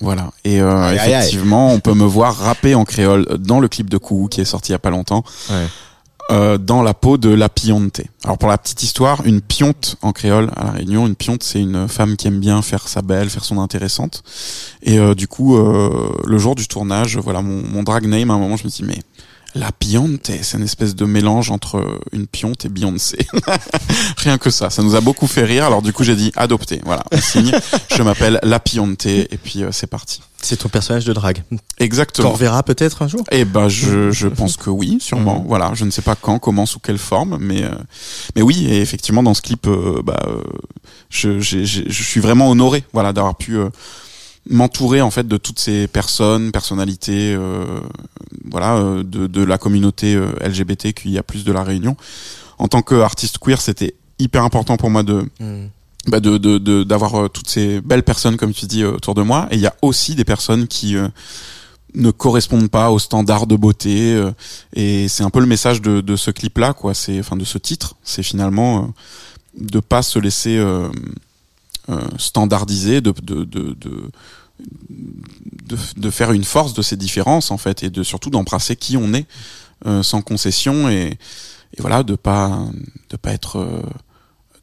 Voilà. 0.00 0.30
Et 0.44 0.60
euh, 0.60 0.70
Aïe, 0.88 0.98
aïe, 0.98 1.14
aïe. 1.14 1.20
effectivement, 1.20 1.72
on 1.72 1.80
peut 1.80 1.94
me 1.94 2.04
voir 2.04 2.36
rapper 2.36 2.74
en 2.74 2.84
créole 2.84 3.26
dans 3.38 3.60
le 3.60 3.68
clip 3.68 3.90
de 3.90 3.98
Kou 3.98 4.28
qui 4.30 4.40
est 4.40 4.44
sorti 4.44 4.70
il 4.70 4.72
y 4.72 4.76
a 4.76 4.78
pas 4.78 4.90
longtemps. 4.90 5.24
Ouais. 5.50 5.66
euh, 6.30 6.58
dans 6.58 6.82
la 6.82 6.92
peau 6.94 7.16
de 7.16 7.30
la 7.30 7.48
pionte. 7.48 8.02
Alors 8.22 8.36
pour 8.38 8.48
la 8.50 8.58
petite 8.58 8.82
histoire, 8.82 9.22
une 9.24 9.40
pionte 9.40 9.96
en 10.02 10.12
créole 10.12 10.50
à 10.56 10.64
la 10.66 10.70
Réunion, 10.72 11.06
une 11.06 11.16
pionte 11.16 11.42
c'est 11.42 11.60
une 11.60 11.88
femme 11.88 12.16
qui 12.16 12.26
aime 12.28 12.38
bien 12.38 12.60
faire 12.62 12.86
sa 12.86 13.00
belle, 13.02 13.30
faire 13.30 13.44
son 13.44 13.58
intéressante. 13.58 14.22
Et 14.82 14.98
euh, 14.98 15.14
du 15.14 15.26
coup, 15.26 15.56
euh, 15.56 16.12
le 16.26 16.38
jour 16.38 16.54
du 16.54 16.68
tournage, 16.68 17.16
voilà 17.16 17.40
mon, 17.42 17.62
mon 17.68 17.82
drag 17.82 18.06
name. 18.06 18.30
À 18.30 18.34
un 18.34 18.38
moment, 18.38 18.56
je 18.56 18.64
me 18.64 18.68
dis 18.70 18.84
mais 18.84 18.98
la 19.54 19.72
pionte, 19.72 20.30
c'est 20.42 20.56
une 20.58 20.62
espèce 20.64 20.94
de 20.94 21.04
mélange 21.04 21.50
entre 21.50 22.00
une 22.12 22.26
pionte 22.26 22.64
et 22.64 22.68
Beyoncé. 22.68 23.18
Rien 24.18 24.38
que 24.38 24.50
ça, 24.50 24.70
ça 24.70 24.82
nous 24.82 24.94
a 24.94 25.00
beaucoup 25.00 25.26
fait 25.26 25.44
rire. 25.44 25.64
Alors 25.64 25.82
du 25.82 25.92
coup, 25.92 26.04
j'ai 26.04 26.16
dit 26.16 26.32
adopter. 26.36 26.80
Voilà, 26.84 27.02
on 27.12 27.18
signe. 27.20 27.52
Je 27.96 28.02
m'appelle 28.02 28.38
la 28.42 28.60
pionte 28.60 29.06
et 29.06 29.28
puis 29.42 29.62
euh, 29.64 29.70
c'est 29.72 29.86
parti. 29.86 30.20
C'est 30.40 30.56
ton 30.58 30.68
personnage 30.68 31.04
de 31.04 31.12
drague. 31.12 31.42
Qu'on 31.50 31.56
Exactement. 31.80 32.30
reverra 32.30 32.62
peut-être 32.62 33.02
un 33.02 33.08
jour? 33.08 33.24
Eh 33.32 33.44
ben, 33.44 33.68
je, 33.68 34.12
je 34.12 34.28
pense 34.28 34.56
que 34.56 34.70
oui, 34.70 34.98
sûrement. 35.00 35.40
Mhm. 35.40 35.48
Voilà, 35.48 35.72
je 35.74 35.84
ne 35.84 35.90
sais 35.90 36.02
pas 36.02 36.14
quand, 36.14 36.38
comment, 36.38 36.64
sous 36.64 36.78
quelle 36.78 36.98
forme, 36.98 37.38
mais 37.40 37.64
euh, 37.64 37.70
mais 38.36 38.42
oui, 38.42 38.66
et 38.68 38.80
effectivement, 38.80 39.22
dans 39.24 39.34
ce 39.34 39.42
clip, 39.42 39.66
euh, 39.66 40.00
bah, 40.04 40.20
euh, 40.28 40.42
je, 41.10 41.40
j'ai- 41.40 41.64
je 41.66 42.02
suis 42.04 42.20
vraiment 42.20 42.50
honoré, 42.50 42.84
voilà, 42.92 43.12
d'avoir 43.12 43.36
pu 43.36 43.56
euh, 43.56 43.68
m'entourer 44.50 45.00
en 45.02 45.10
fait 45.10 45.26
de 45.28 45.36
toutes 45.36 45.58
ces 45.58 45.86
personnes, 45.88 46.52
personnalités, 46.52 47.34
euh, 47.34 47.64
voilà, 48.50 48.76
euh, 48.76 49.02
de, 49.02 49.26
de 49.26 49.42
la 49.42 49.58
communauté 49.58 50.14
euh, 50.14 50.30
LGBT 50.40 50.92
qu'il 50.92 51.10
y 51.10 51.18
a 51.18 51.22
plus 51.22 51.44
de 51.44 51.52
la 51.52 51.62
Réunion. 51.62 51.96
En 52.58 52.68
tant 52.68 52.82
qu'artiste 52.82 53.38
queer, 53.38 53.60
c'était 53.60 53.94
hyper 54.18 54.42
important 54.44 54.76
pour 54.76 54.90
moi 54.90 55.02
de 55.02 55.24
bah 56.08 56.20
de 56.20 56.38
de 56.38 56.58
de- 56.58 56.82
d'avoir 56.84 57.14
euh, 57.24 57.28
toutes 57.28 57.48
ces 57.48 57.80
belles 57.80 58.02
personnes 58.02 58.36
comme 58.36 58.52
tu 58.52 58.66
dis 58.66 58.84
autour 58.84 59.14
de 59.14 59.22
moi. 59.22 59.46
Et 59.50 59.56
il 59.56 59.60
y 59.60 59.66
a 59.66 59.74
aussi 59.82 60.14
des 60.14 60.24
personnes 60.24 60.66
qui 60.66 60.96
euh, 60.96 61.08
ne 61.94 62.10
correspondent 62.10 62.70
pas 62.70 62.90
aux 62.90 62.98
standards 62.98 63.46
de 63.46 63.56
beauté 63.56 64.14
euh, 64.14 64.30
et 64.74 65.08
c'est 65.08 65.22
un 65.22 65.30
peu 65.30 65.40
le 65.40 65.46
message 65.46 65.80
de 65.82 66.00
de 66.00 66.16
ce 66.16 66.30
clip 66.30 66.56
là 66.58 66.72
quoi. 66.72 66.94
C'est 66.94 67.18
enfin 67.20 67.36
de 67.36 67.44
ce 67.44 67.58
titre. 67.58 67.94
C'est 68.02 68.22
finalement 68.22 68.78
euh, 68.78 68.86
de 69.60 69.80
pas 69.80 70.02
se 70.02 70.18
laisser 70.18 70.56
euh, 70.56 70.88
euh, 71.90 72.00
standardiser 72.18 73.00
de 73.00 73.12
de 73.22 73.44
de, 73.44 73.74
de 73.78 74.10
de, 74.90 75.76
de 75.96 76.10
faire 76.10 76.32
une 76.32 76.44
force 76.44 76.74
de 76.74 76.82
ces 76.82 76.96
différences 76.96 77.50
en 77.50 77.58
fait 77.58 77.82
et 77.82 77.90
de 77.90 78.02
surtout 78.02 78.30
d'embrasser 78.30 78.76
qui 78.76 78.96
on 78.96 79.12
est 79.14 79.26
euh, 79.86 80.02
sans 80.02 80.22
concession 80.22 80.88
et, 80.88 81.18
et 81.74 81.80
voilà 81.80 82.02
de 82.02 82.14
pas 82.14 82.64
de 83.10 83.16
pas 83.16 83.32
être 83.32 83.56
euh, 83.56 83.82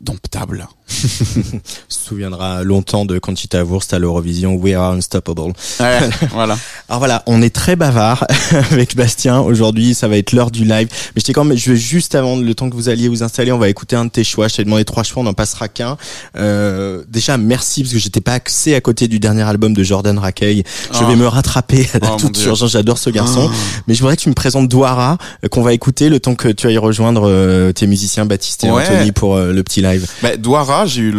domptable 0.01 0.67
se 0.87 1.59
souviendra 1.89 2.63
longtemps 2.63 3.05
de 3.05 3.17
Conchita 3.19 3.63
Wurst 3.63 3.93
à 3.93 3.99
l'Eurovision 3.99 4.55
We 4.55 4.75
Are 4.75 4.91
Unstoppable. 4.93 5.53
Ouais, 5.79 5.99
voilà. 6.31 6.57
Alors 6.89 6.99
voilà, 6.99 7.23
on 7.25 7.41
est 7.41 7.53
très 7.53 7.75
bavard 7.75 8.25
avec 8.71 8.95
Bastien 8.95 9.39
aujourd'hui, 9.39 9.95
ça 9.95 10.07
va 10.07 10.17
être 10.17 10.31
l'heure 10.31 10.51
du 10.51 10.63
live. 10.65 10.87
Mais 11.15 11.21
je 11.25 11.31
quand 11.31 11.43
même, 11.43 11.57
je 11.57 11.71
vais 11.71 11.77
juste 11.77 12.15
avant 12.15 12.37
le 12.37 12.53
temps 12.53 12.69
que 12.69 12.75
vous 12.75 12.89
alliez 12.89 13.07
vous 13.07 13.23
installer, 13.23 13.51
on 13.51 13.57
va 13.57 13.69
écouter 13.69 13.95
un 13.95 14.05
de 14.05 14.09
tes 14.11 14.23
choix. 14.23 14.47
Je 14.47 14.55
t'ai 14.57 14.63
demandé 14.63 14.85
trois 14.85 15.03
choix, 15.03 15.21
on 15.21 15.25
n'en 15.25 15.33
passera 15.33 15.67
qu'un. 15.67 15.97
Euh, 16.37 17.03
déjà 17.09 17.37
merci 17.37 17.81
parce 17.81 17.93
que 17.93 17.99
j'étais 17.99 18.21
pas 18.21 18.33
axé 18.33 18.75
à 18.75 18.81
côté 18.81 19.07
du 19.07 19.19
dernier 19.19 19.43
album 19.43 19.73
de 19.73 19.83
Jordan 19.83 20.17
Rakey. 20.17 20.63
Je 20.91 20.99
Oh. 21.03 21.07
vais 21.07 21.15
me 21.15 21.27
rattraper 21.27 21.89
à 21.93 22.13
Oh, 22.13 22.17
toute 22.19 22.41
urgence. 22.45 22.71
J'adore 22.71 22.97
ce 22.97 23.09
garçon. 23.09 23.49
Oh. 23.51 23.55
Mais 23.87 23.93
je 23.95 23.99
voudrais 24.01 24.15
que 24.17 24.21
tu 24.21 24.29
me 24.29 24.33
présentes 24.33 24.67
Douara, 24.67 25.17
euh, 25.43 25.47
qu'on 25.47 25.61
va 25.61 25.73
écouter 25.73 26.09
le 26.09 26.19
temps 26.19 26.35
que 26.35 26.47
tu 26.49 26.67
ailles 26.67 26.77
rejoindre 26.77 27.23
euh, 27.27 27.71
tes 27.71 27.87
musiciens 27.87 28.25
Baptiste 28.25 28.63
et 28.63 28.71
Ouais. 28.71 28.83
Anthony 28.83 29.11
pour 29.11 29.35
euh, 29.35 29.51
le 29.53 29.63
petit 29.63 29.81
live. 29.81 30.05
Bah, 30.21 30.35
Douara, 30.37 30.74
j'ai 30.85 31.01
eu 31.01 31.11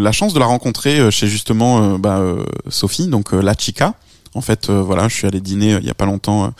la 0.00 0.12
chance 0.12 0.34
de 0.34 0.40
la 0.40 0.46
rencontrer 0.46 0.98
euh, 0.98 1.10
chez 1.10 1.28
justement 1.28 1.94
euh, 1.94 1.98
bah, 1.98 2.18
euh, 2.18 2.44
Sophie, 2.68 3.06
donc 3.06 3.32
la 3.32 3.54
chica. 3.54 3.94
En 4.34 4.42
fait, 4.42 4.70
voilà, 4.70 5.08
je 5.08 5.14
suis 5.14 5.26
allé 5.26 5.40
dîner 5.40 5.78
il 5.80 5.86
y 5.86 5.90
a 5.90 5.94
pas 5.94 6.04
longtemps 6.04 6.52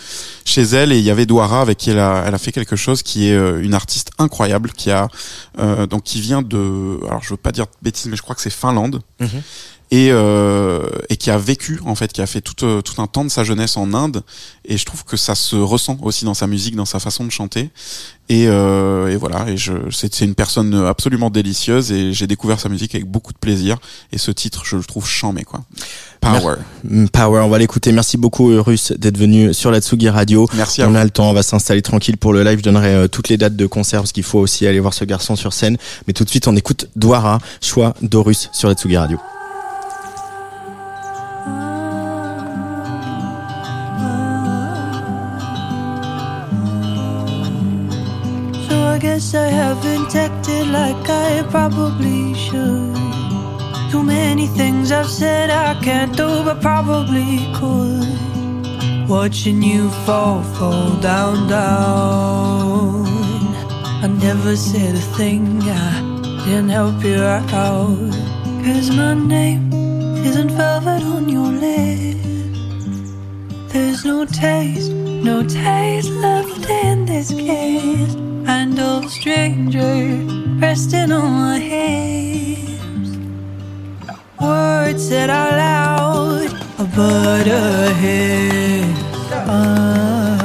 chez 0.44 0.62
elle 0.62 0.90
et 0.90 0.98
il 0.98 1.04
y 1.04 1.10
avait 1.10 1.26
Douara 1.26 1.60
avec 1.60 1.76
qui 1.76 1.90
elle 1.90 1.98
a, 1.98 2.38
fait 2.38 2.50
quelque 2.50 2.76
chose 2.76 3.02
qui 3.02 3.28
est 3.28 3.36
une 3.60 3.74
artiste 3.74 4.10
incroyable 4.18 4.72
qui 4.72 4.90
a 4.90 5.06
donc 5.88 6.02
qui 6.02 6.20
vient 6.22 6.40
de, 6.40 6.98
alors 7.06 7.22
je 7.22 7.28
veux 7.28 7.36
pas 7.36 7.52
dire 7.52 7.66
de 7.66 7.70
bêtises, 7.82 8.06
mais 8.06 8.16
je 8.16 8.22
crois 8.22 8.34
que 8.34 8.40
c'est 8.40 8.50
Finlande 8.50 9.02
Mhm. 9.20 9.42
Et 9.90 10.08
euh, 10.10 10.86
et 11.08 11.16
qui 11.16 11.30
a 11.30 11.38
vécu 11.38 11.80
en 11.84 11.94
fait, 11.94 12.12
qui 12.12 12.20
a 12.20 12.26
fait 12.26 12.40
tout 12.40 12.64
euh, 12.64 12.82
tout 12.82 13.00
un 13.00 13.06
temps 13.06 13.24
de 13.24 13.30
sa 13.30 13.44
jeunesse 13.44 13.76
en 13.76 13.94
Inde 13.94 14.22
et 14.64 14.76
je 14.76 14.84
trouve 14.84 15.04
que 15.04 15.16
ça 15.16 15.34
se 15.34 15.56
ressent 15.56 15.96
aussi 16.02 16.24
dans 16.24 16.34
sa 16.34 16.46
musique, 16.46 16.76
dans 16.76 16.84
sa 16.84 17.00
façon 17.00 17.24
de 17.24 17.30
chanter 17.30 17.70
et, 18.30 18.46
euh, 18.46 19.08
et 19.08 19.16
voilà, 19.16 19.48
et 19.48 19.56
je, 19.56 19.72
c'est, 19.90 20.20
une 20.20 20.34
personne 20.34 20.74
absolument 20.74 21.30
délicieuse 21.30 21.92
et 21.92 22.12
j'ai 22.12 22.26
découvert 22.26 22.60
sa 22.60 22.68
musique 22.68 22.94
avec 22.94 23.06
beaucoup 23.06 23.32
de 23.32 23.38
plaisir. 23.38 23.78
Et 24.12 24.18
ce 24.18 24.30
titre, 24.30 24.64
je 24.66 24.76
le 24.76 24.84
trouve 24.84 25.06
chambé, 25.06 25.44
quoi. 25.44 25.62
Power. 26.20 26.56
Mm, 26.84 27.06
Power, 27.06 27.40
on 27.40 27.48
va 27.48 27.58
l'écouter. 27.58 27.90
Merci 27.90 28.18
beaucoup 28.18 28.62
Russ 28.62 28.92
d'être 28.92 29.16
venu 29.16 29.54
sur 29.54 29.70
la 29.70 29.80
Tsugi 29.80 30.10
Radio. 30.10 30.46
Merci 30.54 30.82
à 30.82 30.88
On 30.88 30.90
vous. 30.90 30.96
a 30.96 31.04
le 31.04 31.10
temps, 31.10 31.30
on 31.30 31.32
va 31.32 31.42
s'installer 31.42 31.80
tranquille 31.80 32.18
pour 32.18 32.34
le 32.34 32.44
live. 32.44 32.58
Je 32.58 32.64
donnerai 32.64 32.94
euh, 32.94 33.08
toutes 33.08 33.30
les 33.30 33.38
dates 33.38 33.56
de 33.56 33.66
concert 33.66 34.00
parce 34.00 34.12
qu'il 34.12 34.24
faut 34.24 34.40
aussi 34.40 34.66
aller 34.66 34.80
voir 34.80 34.92
ce 34.92 35.06
garçon 35.06 35.34
sur 35.34 35.54
scène. 35.54 35.78
Mais 36.06 36.12
tout 36.12 36.24
de 36.24 36.30
suite, 36.30 36.48
on 36.48 36.56
écoute 36.56 36.88
Douara, 36.96 37.38
choix 37.62 37.94
d'Horus 38.02 38.50
sur 38.52 38.68
la 38.68 38.74
Tsugi 38.74 38.98
Radio. 38.98 39.18
I 48.98 49.00
guess 49.00 49.32
I 49.32 49.46
haven't 49.46 50.16
acted 50.16 50.66
like 50.66 51.08
I 51.08 51.46
probably 51.50 52.34
should. 52.34 52.96
Too 53.92 54.02
many 54.02 54.48
things 54.48 54.90
I've 54.90 55.08
said 55.08 55.50
I 55.50 55.80
can't 55.80 56.16
do, 56.16 56.42
but 56.42 56.60
probably 56.60 57.46
could. 57.54 59.08
Watching 59.08 59.62
you 59.62 59.88
fall, 60.04 60.42
fall 60.42 60.96
down, 60.96 61.48
down. 61.48 63.06
I 64.02 64.08
never 64.20 64.56
said 64.56 64.96
a 64.96 65.04
thing, 65.16 65.62
I 65.62 66.42
didn't 66.44 66.70
help 66.70 67.04
you 67.04 67.22
out. 67.22 68.10
Cause 68.64 68.90
my 68.90 69.14
name 69.14 69.72
isn't 70.26 70.50
velvet 70.50 71.04
on 71.04 71.28
your 71.28 71.52
lips. 71.52 72.37
There's 73.78 74.04
no 74.04 74.24
taste, 74.24 74.90
no 74.90 75.44
taste 75.44 76.10
left 76.10 76.68
in 76.68 77.06
this 77.06 77.30
kiss. 77.30 78.14
And 78.56 78.76
a 78.76 79.08
stranger 79.08 79.94
resting 80.58 81.12
on 81.12 81.30
my 81.32 81.58
hips. 81.60 83.10
Words 84.40 85.08
said 85.08 85.30
out 85.30 85.52
loud, 85.52 86.50
but 86.96 87.46
a 87.46 87.94
hit. 87.94 88.98
Matador, 89.30 90.37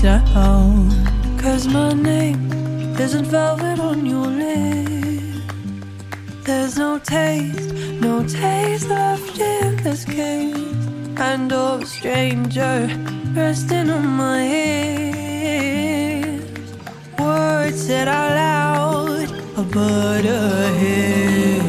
sound. 0.00 0.92
Cause 1.40 1.66
my 1.66 1.92
name 1.92 2.50
isn't 2.98 3.26
velvet 3.26 3.80
on 3.80 4.06
your 4.06 4.26
lips. 4.26 5.40
There's 6.44 6.76
no 6.78 6.98
taste, 6.98 7.72
no 8.00 8.24
taste 8.26 8.88
left 8.88 9.38
in 9.38 9.76
this 9.82 10.04
case. 10.04 10.56
And 11.16 11.52
oh, 11.52 11.82
stranger, 11.82 12.88
resting 13.34 13.90
on 13.90 14.06
my 14.06 14.42
ears. 14.62 16.42
Words 17.18 17.86
said 17.86 18.08
out 18.08 18.30
loud, 18.42 19.28
but 19.72 20.24
a. 20.24 21.67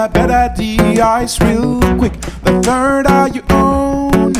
I 0.00 0.06
bet 0.06 0.30
I 0.30 0.48
de-ice 0.48 1.38
real 1.42 1.78
quick. 1.98 2.18
The 2.42 2.62
third 2.62 3.06
eye 3.06 3.26
you 3.34 3.42
own. 3.50 4.32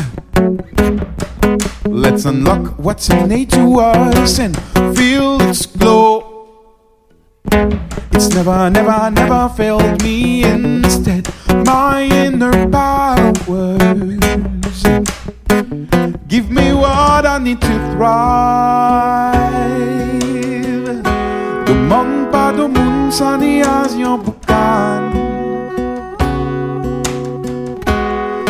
Let's 1.84 2.24
unlock 2.24 2.78
what's 2.78 3.11
innate 3.11 3.50
to 3.50 3.80
us 3.80 4.38
and 4.38 4.56
feel 4.96 5.38
its 5.42 5.66
glow. 5.66 6.48
It's 8.12 8.30
never, 8.30 8.70
never, 8.70 9.11
never 9.11 9.50
failed 9.54 10.02
me. 10.02 10.44
Instead, 10.44 11.28
my 11.66 12.04
inner 12.04 12.66
powers 12.70 13.76
give 16.26 16.50
me 16.50 16.72
what 16.72 17.26
I 17.26 17.38
need 17.38 17.61
to 17.61 17.78
thrive. 17.92 19.20
Demande 21.66 22.30
pas 22.32 22.50
de 22.50 22.66
monde, 22.66 23.12
ça 23.12 23.36
n'y 23.36 23.62
a 23.62 23.82
rien 23.82 24.16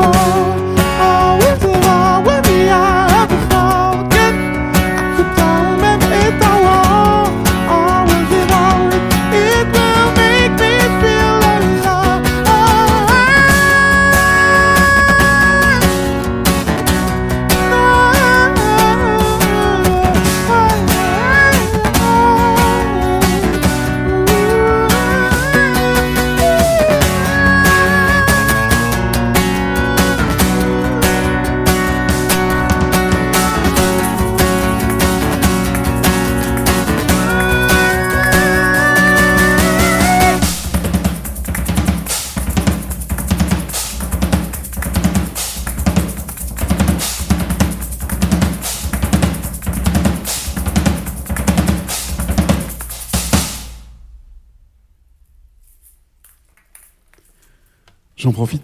fall 0.00 0.49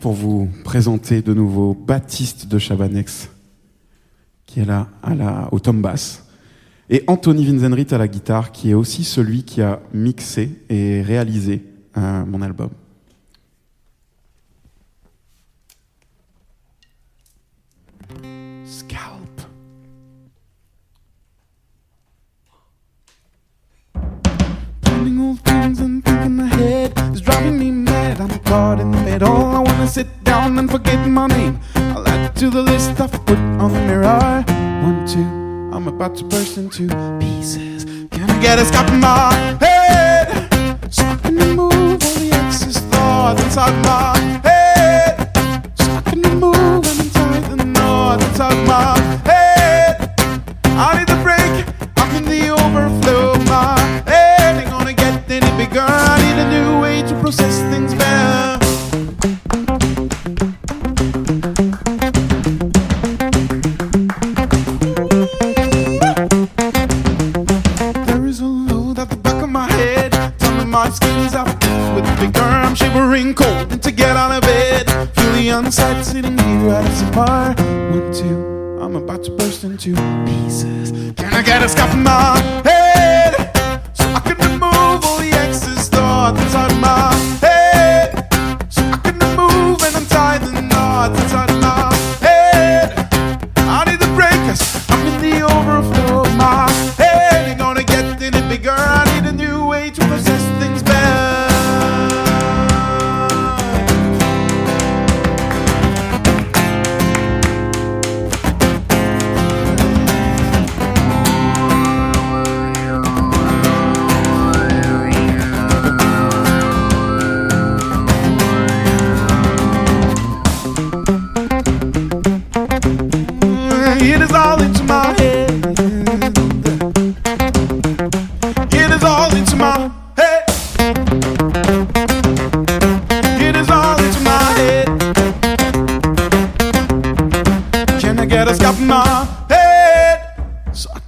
pour 0.07 0.15
vous 0.15 0.49
présenter 0.63 1.21
de 1.21 1.35
nouveau 1.35 1.75
Baptiste 1.75 2.47
de 2.47 2.61
Chabanex, 2.61 3.29
qui 4.47 4.61
est 4.61 4.65
là 4.65 4.87
à 5.03 5.17
la, 5.17 5.49
au 5.51 5.59
tom 5.59 5.83
bass, 5.83 6.29
et 6.89 7.03
Anthony 7.09 7.45
Vinzenrit 7.45 7.89
à 7.91 7.99
la 7.99 8.07
guitare, 8.07 8.53
qui 8.53 8.71
est 8.71 8.75
aussi 8.75 9.03
celui 9.03 9.43
qui 9.43 9.63
a 9.63 9.81
mixé 9.93 10.63
et 10.69 11.03
réalisé 11.03 11.65
euh, 11.97 12.25
mon 12.25 12.41
album. 12.41 12.71
Scalp. 18.65 19.27
The 29.19 29.25
middle. 29.25 29.47
I 29.47 29.61
wanna 29.61 29.89
sit 29.89 30.25
down 30.25 30.59
and 30.59 30.71
forget 30.71 31.07
my 31.09 31.27
name. 31.27 31.59
I'll 31.75 32.07
add 32.07 32.37
to 32.37 32.51
the 32.51 32.62
list 32.62 33.01
I've 33.01 33.12
put 33.27 33.39
on 33.39 33.73
the 33.73 33.81
mirror. 33.81 34.45
One, 34.83 35.07
two, 35.07 35.21
I'm 35.75 35.89
about 35.89 36.17
to 36.17 36.25
burst 36.25 36.59
into 36.59 36.89
pieces. 37.21 37.85
Can 38.11 38.31
I 38.31 38.41
get 38.41 38.59
a 38.59 38.64
scalp 38.64 38.89
in 38.91 39.01
my 39.01 39.33
head? 39.61 40.93
So 40.93 41.05
I 41.05 41.17
can 41.17 41.37
remove 41.37 41.73
all 41.73 41.99
the 41.99 42.31
excess 42.33 42.79
thoughts 42.91 43.43
inside 43.45 43.77
my 43.85 44.19
head. 44.45 45.31
So 45.75 45.91
I 45.93 46.01
can 46.03 46.23
remove 46.23 46.85
and 46.91 47.01
untie 47.01 47.41
the 47.57 47.64
knot 47.64 48.23
inside 48.23 48.67
my 48.67 49.06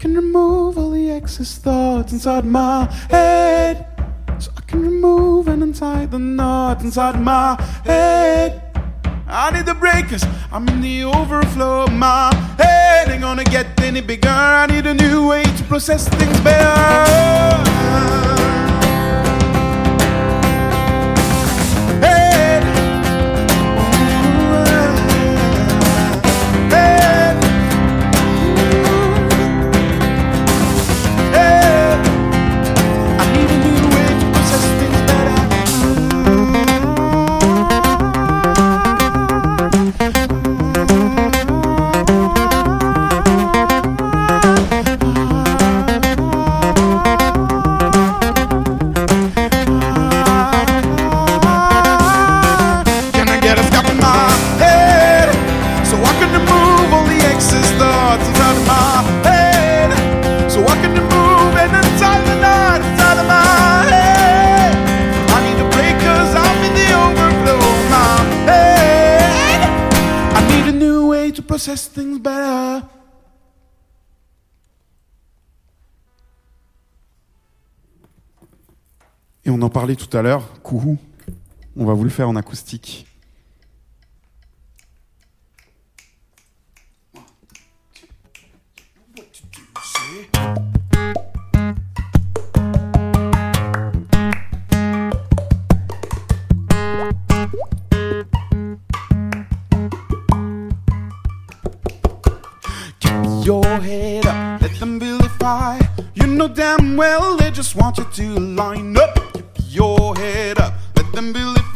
can 0.09 0.17
remove 0.17 0.79
all 0.79 0.91
the 0.91 1.11
excess 1.11 1.59
thoughts 1.59 2.13
inside 2.13 2.47
my 2.47 2.91
head. 3.11 3.87
So 4.39 4.51
I 4.57 4.61
can 4.63 4.81
remove 4.81 5.49
and 5.49 5.63
untie 5.63 6.07
the 6.07 6.19
knots 6.19 6.83
inside 6.83 7.21
my 7.21 7.61
head. 7.85 8.63
I 9.27 9.51
need 9.51 9.67
the 9.67 9.75
breakers. 9.75 10.25
I'm 10.51 10.67
in 10.69 10.81
the 10.81 11.05
overflow. 11.05 11.85
Of 11.85 11.93
my 11.93 12.35
head 12.57 13.11
ain't 13.11 13.21
gonna 13.21 13.45
get 13.45 13.79
any 13.83 14.01
bigger. 14.01 14.31
I 14.31 14.67
need 14.67 14.87
a 14.87 14.95
new 14.95 15.29
way 15.29 15.43
to 15.43 15.65
process 15.65 16.09
things 16.09 16.41
better. 16.41 18.28
Parlait 79.89 80.07
tout 80.07 80.19
à 80.19 80.21
l'heure, 80.21 80.43
Kouhou. 80.63 80.99
On 81.75 81.87
va 81.87 81.95
vous 81.95 82.05
le 82.05 82.11
faire 82.11 82.29
en 82.29 82.37
acoustique. 82.37 83.07
Your 103.43 103.65
head 103.81 104.27
up, 104.27 104.61
let 104.61 104.79
them 104.79 105.01
vilify. 105.01 105.79
You 106.15 106.27
know 106.27 106.49
damn 106.49 106.99
well 106.99 107.39
they 107.39 107.51
just 107.51 107.75
want 107.75 107.97
you 107.97 108.05
to 108.05 108.39
line 108.39 108.98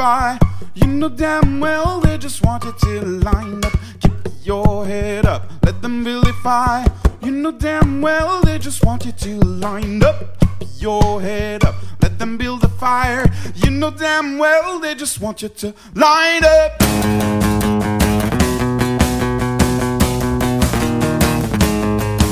vilify. 0.03 0.37
You 0.75 0.87
know 0.89 1.09
damn 1.09 1.61
well 1.61 2.01
they 2.01 2.19
just 2.19 2.45
want 2.45 2.65
you 2.65 2.73
to 2.73 3.01
line 3.03 3.65
up. 3.65 3.73
Keep 4.01 4.13
your 4.43 4.85
head 4.85 5.27
up, 5.27 5.51
let 5.65 5.81
them 5.81 6.03
vilify. 6.03 6.85
You 7.23 7.31
know 7.31 7.53
damn 7.53 8.01
well 8.01 8.43
they 8.43 8.59
just 8.59 8.85
want 8.85 9.05
you 9.05 9.13
to 9.13 9.39
line 9.39 10.03
up. 10.03 10.41
Keep 10.41 10.69
your 10.81 11.21
head 11.21 11.65
up, 11.65 11.77
let 12.01 12.19
them 12.19 12.37
build 12.37 12.65
a 12.65 12.69
fire. 12.69 13.31
You 13.55 13.71
know 13.71 13.91
damn 13.91 14.39
well 14.39 14.81
they 14.81 14.97
just 14.97 15.21
want 15.21 15.41
you 15.43 15.49
to 15.49 15.75
line 15.95 16.45
up. 16.45 16.73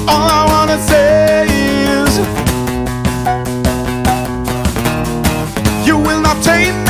All 0.09 0.29
I 0.39 0.45
wanna 0.53 0.79
say 0.91 1.47
is 2.03 2.19
You 5.87 5.97
will 5.99 6.21
not 6.21 6.43
tame 6.43 6.90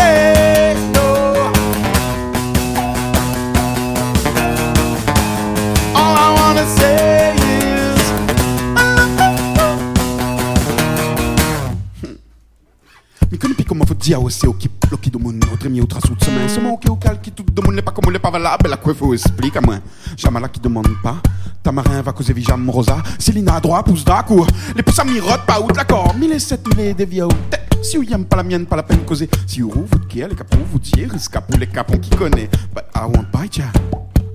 Mi 14.01 14.15
con 14.15 14.21
pico 14.21 14.21
comment 14.21 14.21
faut 14.21 14.21
dire 14.21 14.23
aussi 14.23 14.47
au 14.47 14.53
qui 14.55 14.69
bloqué 14.69 15.11
de 15.11 15.19
mon 15.19 15.37
autre 15.53 15.69
mi 15.69 15.81
autre 15.81 15.99
sous 16.07 16.15
de 16.15 16.25
semaine. 16.25 16.49
Ce 16.49 16.61
mon 16.61 16.77
qui 16.77 16.89
au 16.89 16.97
cal 16.97 17.21
qui 17.21 17.33
tout 17.33 17.45
de 17.45 17.61
mon 17.63 17.73
n'est 17.73 17.83
pas 17.83 17.93
comme 17.93 18.13
n'est 18.13 18.19
pas 18.19 18.31
valable. 18.31 18.69
La 18.69 18.77
quoi 18.77 18.95
faut 18.95 19.13
explique 19.13 19.57
à 19.57 19.61
moi. 19.61 19.77
Jamala 20.17 20.49
qui 20.49 20.61
demande 20.61 20.89
pas. 21.03 21.17
Tamarin 21.63 22.03
va 22.03 22.13
causer 22.13 22.33
Vijam 22.33 22.69
Rosa. 22.71 23.03
Célina 23.19 23.57
à 23.57 23.61
droite 23.61 23.87
pousse 23.87 24.05
d'accord. 24.05 24.47
Les 24.75 24.83
pouces 24.83 24.99
à 24.99 25.05
mirote 25.05 25.45
pas 25.47 25.61
out 25.61 25.77
l'accord. 25.77 26.15
Mille 26.17 26.33
et 26.33 26.39
sept 26.39 26.67
mille 26.77 26.95
des 26.95 27.07
tête. 27.07 27.79
Si 27.83 27.97
vous 27.97 28.03
y'aime 28.03 28.25
pas 28.25 28.37
la 28.37 28.43
mienne, 28.43 28.67
pas 28.67 28.77
la 28.77 28.83
peine 28.83 29.05
causer. 29.05 29.29
Si 29.47 29.61
vous 29.61 29.71
vous 29.71 29.99
qui 30.09 30.19
les 30.19 30.35
capons 30.35 30.59
vous 30.71 30.81
risque 31.11 31.39
pour 31.41 31.59
les 31.59 31.67
capons 31.67 31.99
qui 31.99 32.11
connaît. 32.11 32.49
But 32.75 32.85
I 32.95 33.05
won't 33.05 33.31
bite 33.33 33.59
ya. 33.59 33.67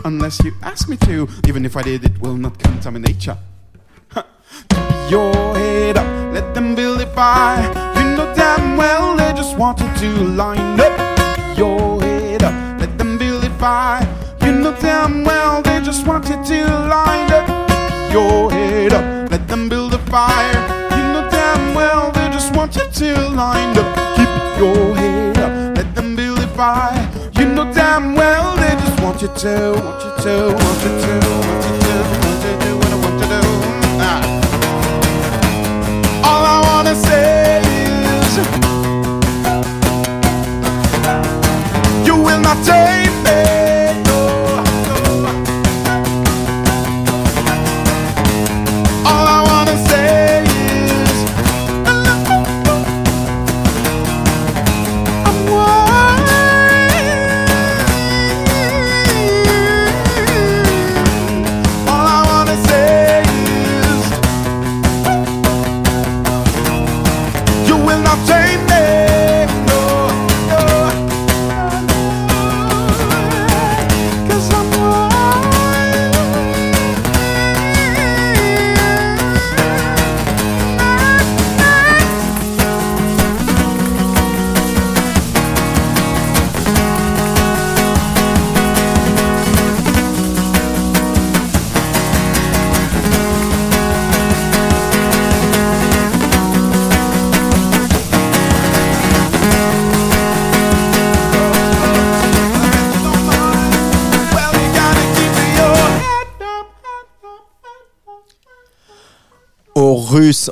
Unless 0.03 0.39
you 0.43 0.53
ask 0.61 0.88
me 0.88 0.97
to. 0.97 1.28
Even 1.47 1.66
if 1.66 1.76
I 1.76 1.84
did, 1.84 2.05
it 2.05 2.22
will 2.22 2.38
not 2.38 2.53
contaminate 2.61 3.26
ya. 3.26 3.38
Keep 4.70 5.11
your 5.11 5.34
head 5.55 5.97
up, 5.97 6.05
let 6.34 6.53
them 6.53 6.76
vilify. 6.76 7.63
You 7.95 8.16
know 8.16 8.34
damn 8.36 8.78
well 8.78 9.05
just 9.56 9.60
wanted 9.62 9.95
to 9.97 10.10
line 10.36 10.80
up. 10.82 11.58
Your 11.58 12.01
head 12.01 12.43
up, 12.43 12.53
let 12.82 12.97
them 12.97 13.18
vilify. 13.18 14.01
You 14.41 14.51
know 14.51 14.76
damn 14.82 15.24
well 15.24 15.62
they 15.62 15.80
just 15.80 16.06
wanted 16.06 16.43
to 16.45 16.66
line 16.89 17.32
up. 17.32 17.47
Your 18.12 18.51
head 18.51 18.91
up, 18.91 19.32
let 19.32 19.47
them 19.47 19.70
build 19.70 19.93
a 19.93 19.97
fire. 20.12 20.51
You 20.91 21.03
know 21.14 21.30
damn 21.32 21.74
well 21.74 22.12
they 22.12 22.30
just 22.32 22.53
want 22.53 22.76
you 22.76 22.84
to 22.84 23.30
line 23.30 23.78
up. 23.78 23.95
Keep 24.18 24.30
your 24.60 24.93
head 24.97 25.38
up, 25.38 25.78
let 25.78 25.95
them 25.95 26.18
build 26.18 26.39
a 26.39 26.47
fire. 26.47 27.10
You 27.39 27.45
know 27.45 27.72
damn 27.74 28.14
well 28.14 28.58
they 28.58 28.76
just 28.84 28.99
want 29.01 29.22
you 29.22 29.30
to, 29.30 29.72
want 29.86 30.03
you 30.03 30.12
to, 30.24 30.34
want 30.51 30.84
you 30.84 30.91
to, 31.06 31.14
want 31.47 31.64
you 31.66 31.76
to, 31.86 31.93
want 32.24 32.43
you 32.43 32.53
to, 32.60 32.97
want 33.03 33.20
you 33.22 33.28
to. 33.32 33.39
Ah. 34.03 34.20
All 36.26 36.43
I 36.43 36.60
wanna 36.68 36.95
say 36.95 37.62
is 37.64 38.74
You 42.45 42.51
will 42.51 43.05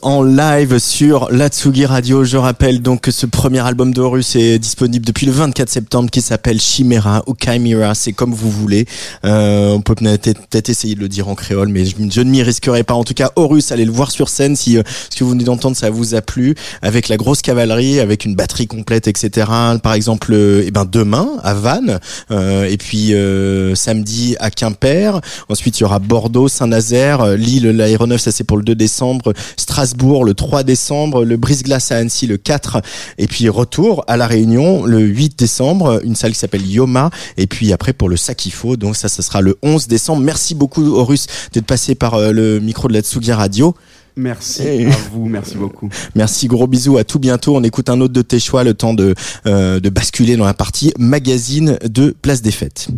En 0.03 0.21
live 0.21 0.77
sur 0.77 1.31
la 1.31 1.47
Tsugi 1.47 1.87
Radio. 1.87 2.23
Je 2.23 2.37
rappelle 2.37 2.81
donc 2.81 3.01
que 3.01 3.11
ce 3.11 3.25
premier 3.25 3.59
album 3.59 3.91
d'Horus 3.91 4.35
est 4.35 4.59
disponible 4.59 5.03
depuis 5.03 5.25
le 5.25 5.31
24 5.31 5.67
septembre 5.67 6.11
qui 6.11 6.21
s'appelle 6.21 6.59
Chimera 6.59 7.23
ou 7.25 7.33
Chimera, 7.33 7.95
c'est 7.95 8.13
comme 8.13 8.33
vous 8.33 8.51
voulez. 8.51 8.85
Euh, 9.25 9.71
on 9.71 9.81
peut 9.81 9.95
peut-être 9.95 10.69
essayer 10.69 10.93
de 10.93 10.99
le 10.99 11.09
dire 11.09 11.27
en 11.27 11.33
créole, 11.33 11.69
mais 11.69 11.85
je, 11.85 12.21
ne 12.21 12.29
m'y 12.29 12.43
risquerai 12.43 12.83
pas. 12.83 12.93
En 12.93 13.03
tout 13.03 13.15
cas, 13.15 13.31
Horus, 13.35 13.71
allez 13.71 13.85
le 13.85 13.91
voir 13.91 14.11
sur 14.11 14.29
scène 14.29 14.55
si 14.55 14.77
euh, 14.77 14.83
ce 15.09 15.17
que 15.17 15.23
vous 15.23 15.31
venez 15.31 15.43
d'entendre 15.43 15.75
ça 15.75 15.89
vous 15.89 16.13
a 16.13 16.21
plu, 16.21 16.55
avec 16.83 17.07
la 17.07 17.17
grosse 17.17 17.41
cavalerie, 17.41 17.99
avec 17.99 18.25
une 18.25 18.35
batterie 18.35 18.67
complète, 18.67 19.07
etc. 19.07 19.47
Par 19.81 19.93
exemple, 19.93 20.33
euh, 20.33 20.63
eh 20.65 20.71
ben 20.71 20.85
demain 20.85 21.29
à 21.43 21.53
Vannes, 21.53 21.99
euh, 22.31 22.65
et 22.65 22.77
puis 22.77 23.13
euh, 23.13 23.75
samedi 23.75 24.35
à 24.39 24.51
Quimper. 24.51 25.19
Ensuite, 25.49 25.79
il 25.79 25.81
y 25.81 25.85
aura 25.85 25.99
Bordeaux, 25.99 26.47
Saint-Nazaire, 26.47 27.25
Lille, 27.37 27.69
l'aéronef, 27.69 28.21
ça 28.21 28.31
c'est 28.31 28.43
pour 28.43 28.57
le 28.57 28.63
2 28.63 28.75
décembre, 28.75 29.33
Strasbourg 29.63 30.23
le 30.25 30.33
3 30.33 30.63
décembre, 30.63 31.25
le 31.25 31.37
Brise-Glace 31.37 31.91
à 31.91 31.97
Annecy 31.97 32.27
le 32.27 32.37
4, 32.37 32.81
et 33.17 33.27
puis 33.27 33.49
retour 33.49 34.03
à 34.07 34.17
La 34.17 34.27
Réunion 34.27 34.85
le 34.85 34.99
8 34.99 35.37
décembre, 35.39 35.99
une 36.03 36.15
salle 36.15 36.33
qui 36.33 36.39
s'appelle 36.39 36.65
Yoma, 36.69 37.09
et 37.37 37.47
puis 37.47 37.73
après 37.73 37.93
pour 37.93 38.09
le 38.09 38.17
Sakifo, 38.17 38.75
donc 38.77 38.95
ça, 38.95 39.09
ça 39.09 39.21
sera 39.23 39.41
le 39.41 39.57
11 39.63 39.87
décembre. 39.87 40.21
Merci 40.21 40.53
beaucoup 40.55 40.85
Horus 40.93 41.27
d'être 41.51 41.65
passé 41.65 41.95
par 41.95 42.13
euh, 42.13 42.31
le 42.31 42.59
micro 42.59 42.87
de 42.87 42.93
la 42.93 43.01
Tsugi 43.01 43.31
Radio. 43.31 43.75
Merci 44.15 44.61
Hey. 44.61 44.85
à 44.85 44.95
vous, 45.11 45.25
merci 45.25 45.55
beaucoup. 45.57 45.89
Merci, 46.15 46.47
gros 46.47 46.67
bisous, 46.67 46.97
à 46.97 47.03
tout 47.03 47.17
bientôt. 47.17 47.55
On 47.55 47.63
écoute 47.63 47.89
un 47.89 47.99
autre 47.99 48.13
de 48.13 48.21
tes 48.21 48.39
choix, 48.39 48.63
le 48.63 48.75
temps 48.75 48.93
de, 48.93 49.15
euh, 49.47 49.79
de 49.79 49.89
basculer 49.89 50.35
dans 50.37 50.45
la 50.45 50.53
partie 50.53 50.93
magazine 50.99 51.79
de 51.83 52.15
Place 52.21 52.43
des 52.43 52.51
Fêtes. 52.51 52.89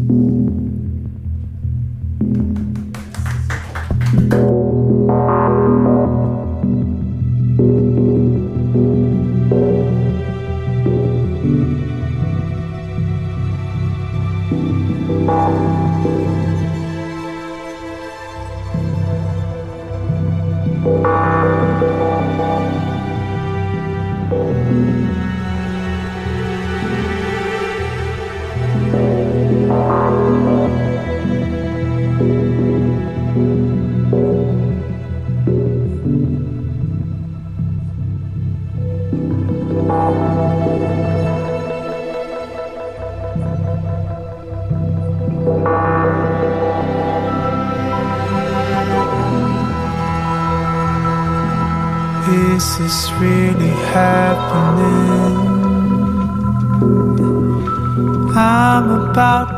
Is 15.28 15.56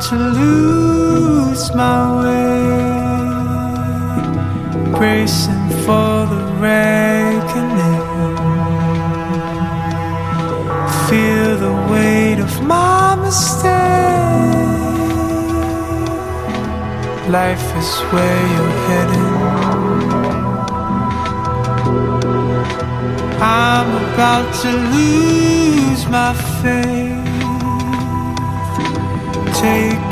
to 0.08 0.16
lose 0.16 1.74
my 1.74 2.00
way, 2.22 2.60
bracing 4.98 5.68
for 5.84 6.26
the 6.32 6.42
reckoning. 6.64 8.04
Feel 11.08 11.50
the 11.58 11.74
weight 11.92 12.38
of 12.38 12.52
my 12.62 13.16
mistake. 13.16 13.68
Life 17.28 17.68
is 17.76 17.90
where 18.10 18.42
you're 18.52 18.76
heading. 18.88 19.36
I'm 23.42 23.90
about 24.08 24.46
to 24.62 24.70
lose 24.96 26.02
my 26.08 26.32
faith, 26.62 27.26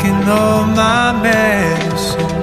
taking 0.06 0.28
all 0.28 0.64
my 0.64 1.20
medicine, 1.22 2.40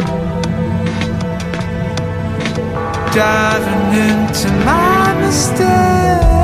diving 3.14 4.00
into 4.00 4.52
my 4.66 5.14
mistakes. 5.22 6.43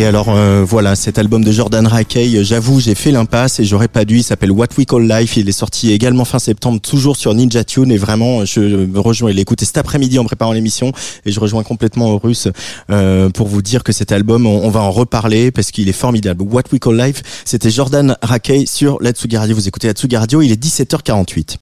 Et 0.00 0.06
alors 0.06 0.30
euh, 0.30 0.64
voilà, 0.66 0.96
cet 0.96 1.18
album 1.18 1.44
de 1.44 1.52
Jordan 1.52 1.86
Rakey, 1.86 2.42
j'avoue, 2.42 2.80
j'ai 2.80 2.94
fait 2.94 3.10
l'impasse 3.10 3.60
et 3.60 3.66
j'aurais 3.66 3.86
pas 3.86 4.06
dû. 4.06 4.16
Il 4.16 4.22
s'appelle 4.22 4.50
What 4.50 4.68
We 4.78 4.86
Call 4.86 5.06
Life. 5.06 5.36
Il 5.36 5.46
est 5.46 5.52
sorti 5.52 5.92
également 5.92 6.24
fin 6.24 6.38
septembre, 6.38 6.80
toujours 6.80 7.18
sur 7.18 7.34
Ninja 7.34 7.64
Tune. 7.64 7.92
Et 7.92 7.98
vraiment, 7.98 8.46
je 8.46 8.60
me 8.60 8.98
rejoins. 8.98 9.30
Il 9.30 9.36
l'écouté 9.36 9.66
cet 9.66 9.76
après-midi 9.76 10.18
en 10.18 10.24
préparant 10.24 10.54
l'émission 10.54 10.92
et 11.26 11.32
je 11.32 11.38
rejoins 11.38 11.64
complètement 11.64 12.16
Russe 12.16 12.48
euh, 12.88 13.28
pour 13.28 13.46
vous 13.46 13.60
dire 13.60 13.84
que 13.84 13.92
cet 13.92 14.10
album, 14.10 14.46
on, 14.46 14.70
va 14.70 14.80
en 14.80 14.90
reparler 14.90 15.50
parce 15.50 15.70
qu'il 15.70 15.86
est 15.90 15.92
formidable. 15.92 16.44
What 16.44 16.62
We 16.72 16.80
Call 16.80 16.96
Life, 16.96 17.20
c'était 17.44 17.70
Jordan 17.70 18.16
Rakey 18.22 18.64
sur 18.64 18.96
la 19.02 19.12
Radio. 19.38 19.54
Vous 19.54 19.68
écoutez 19.68 19.92
la 19.92 20.18
Radio. 20.18 20.40
Il 20.40 20.50
est 20.50 20.64
17h48. 20.64 21.60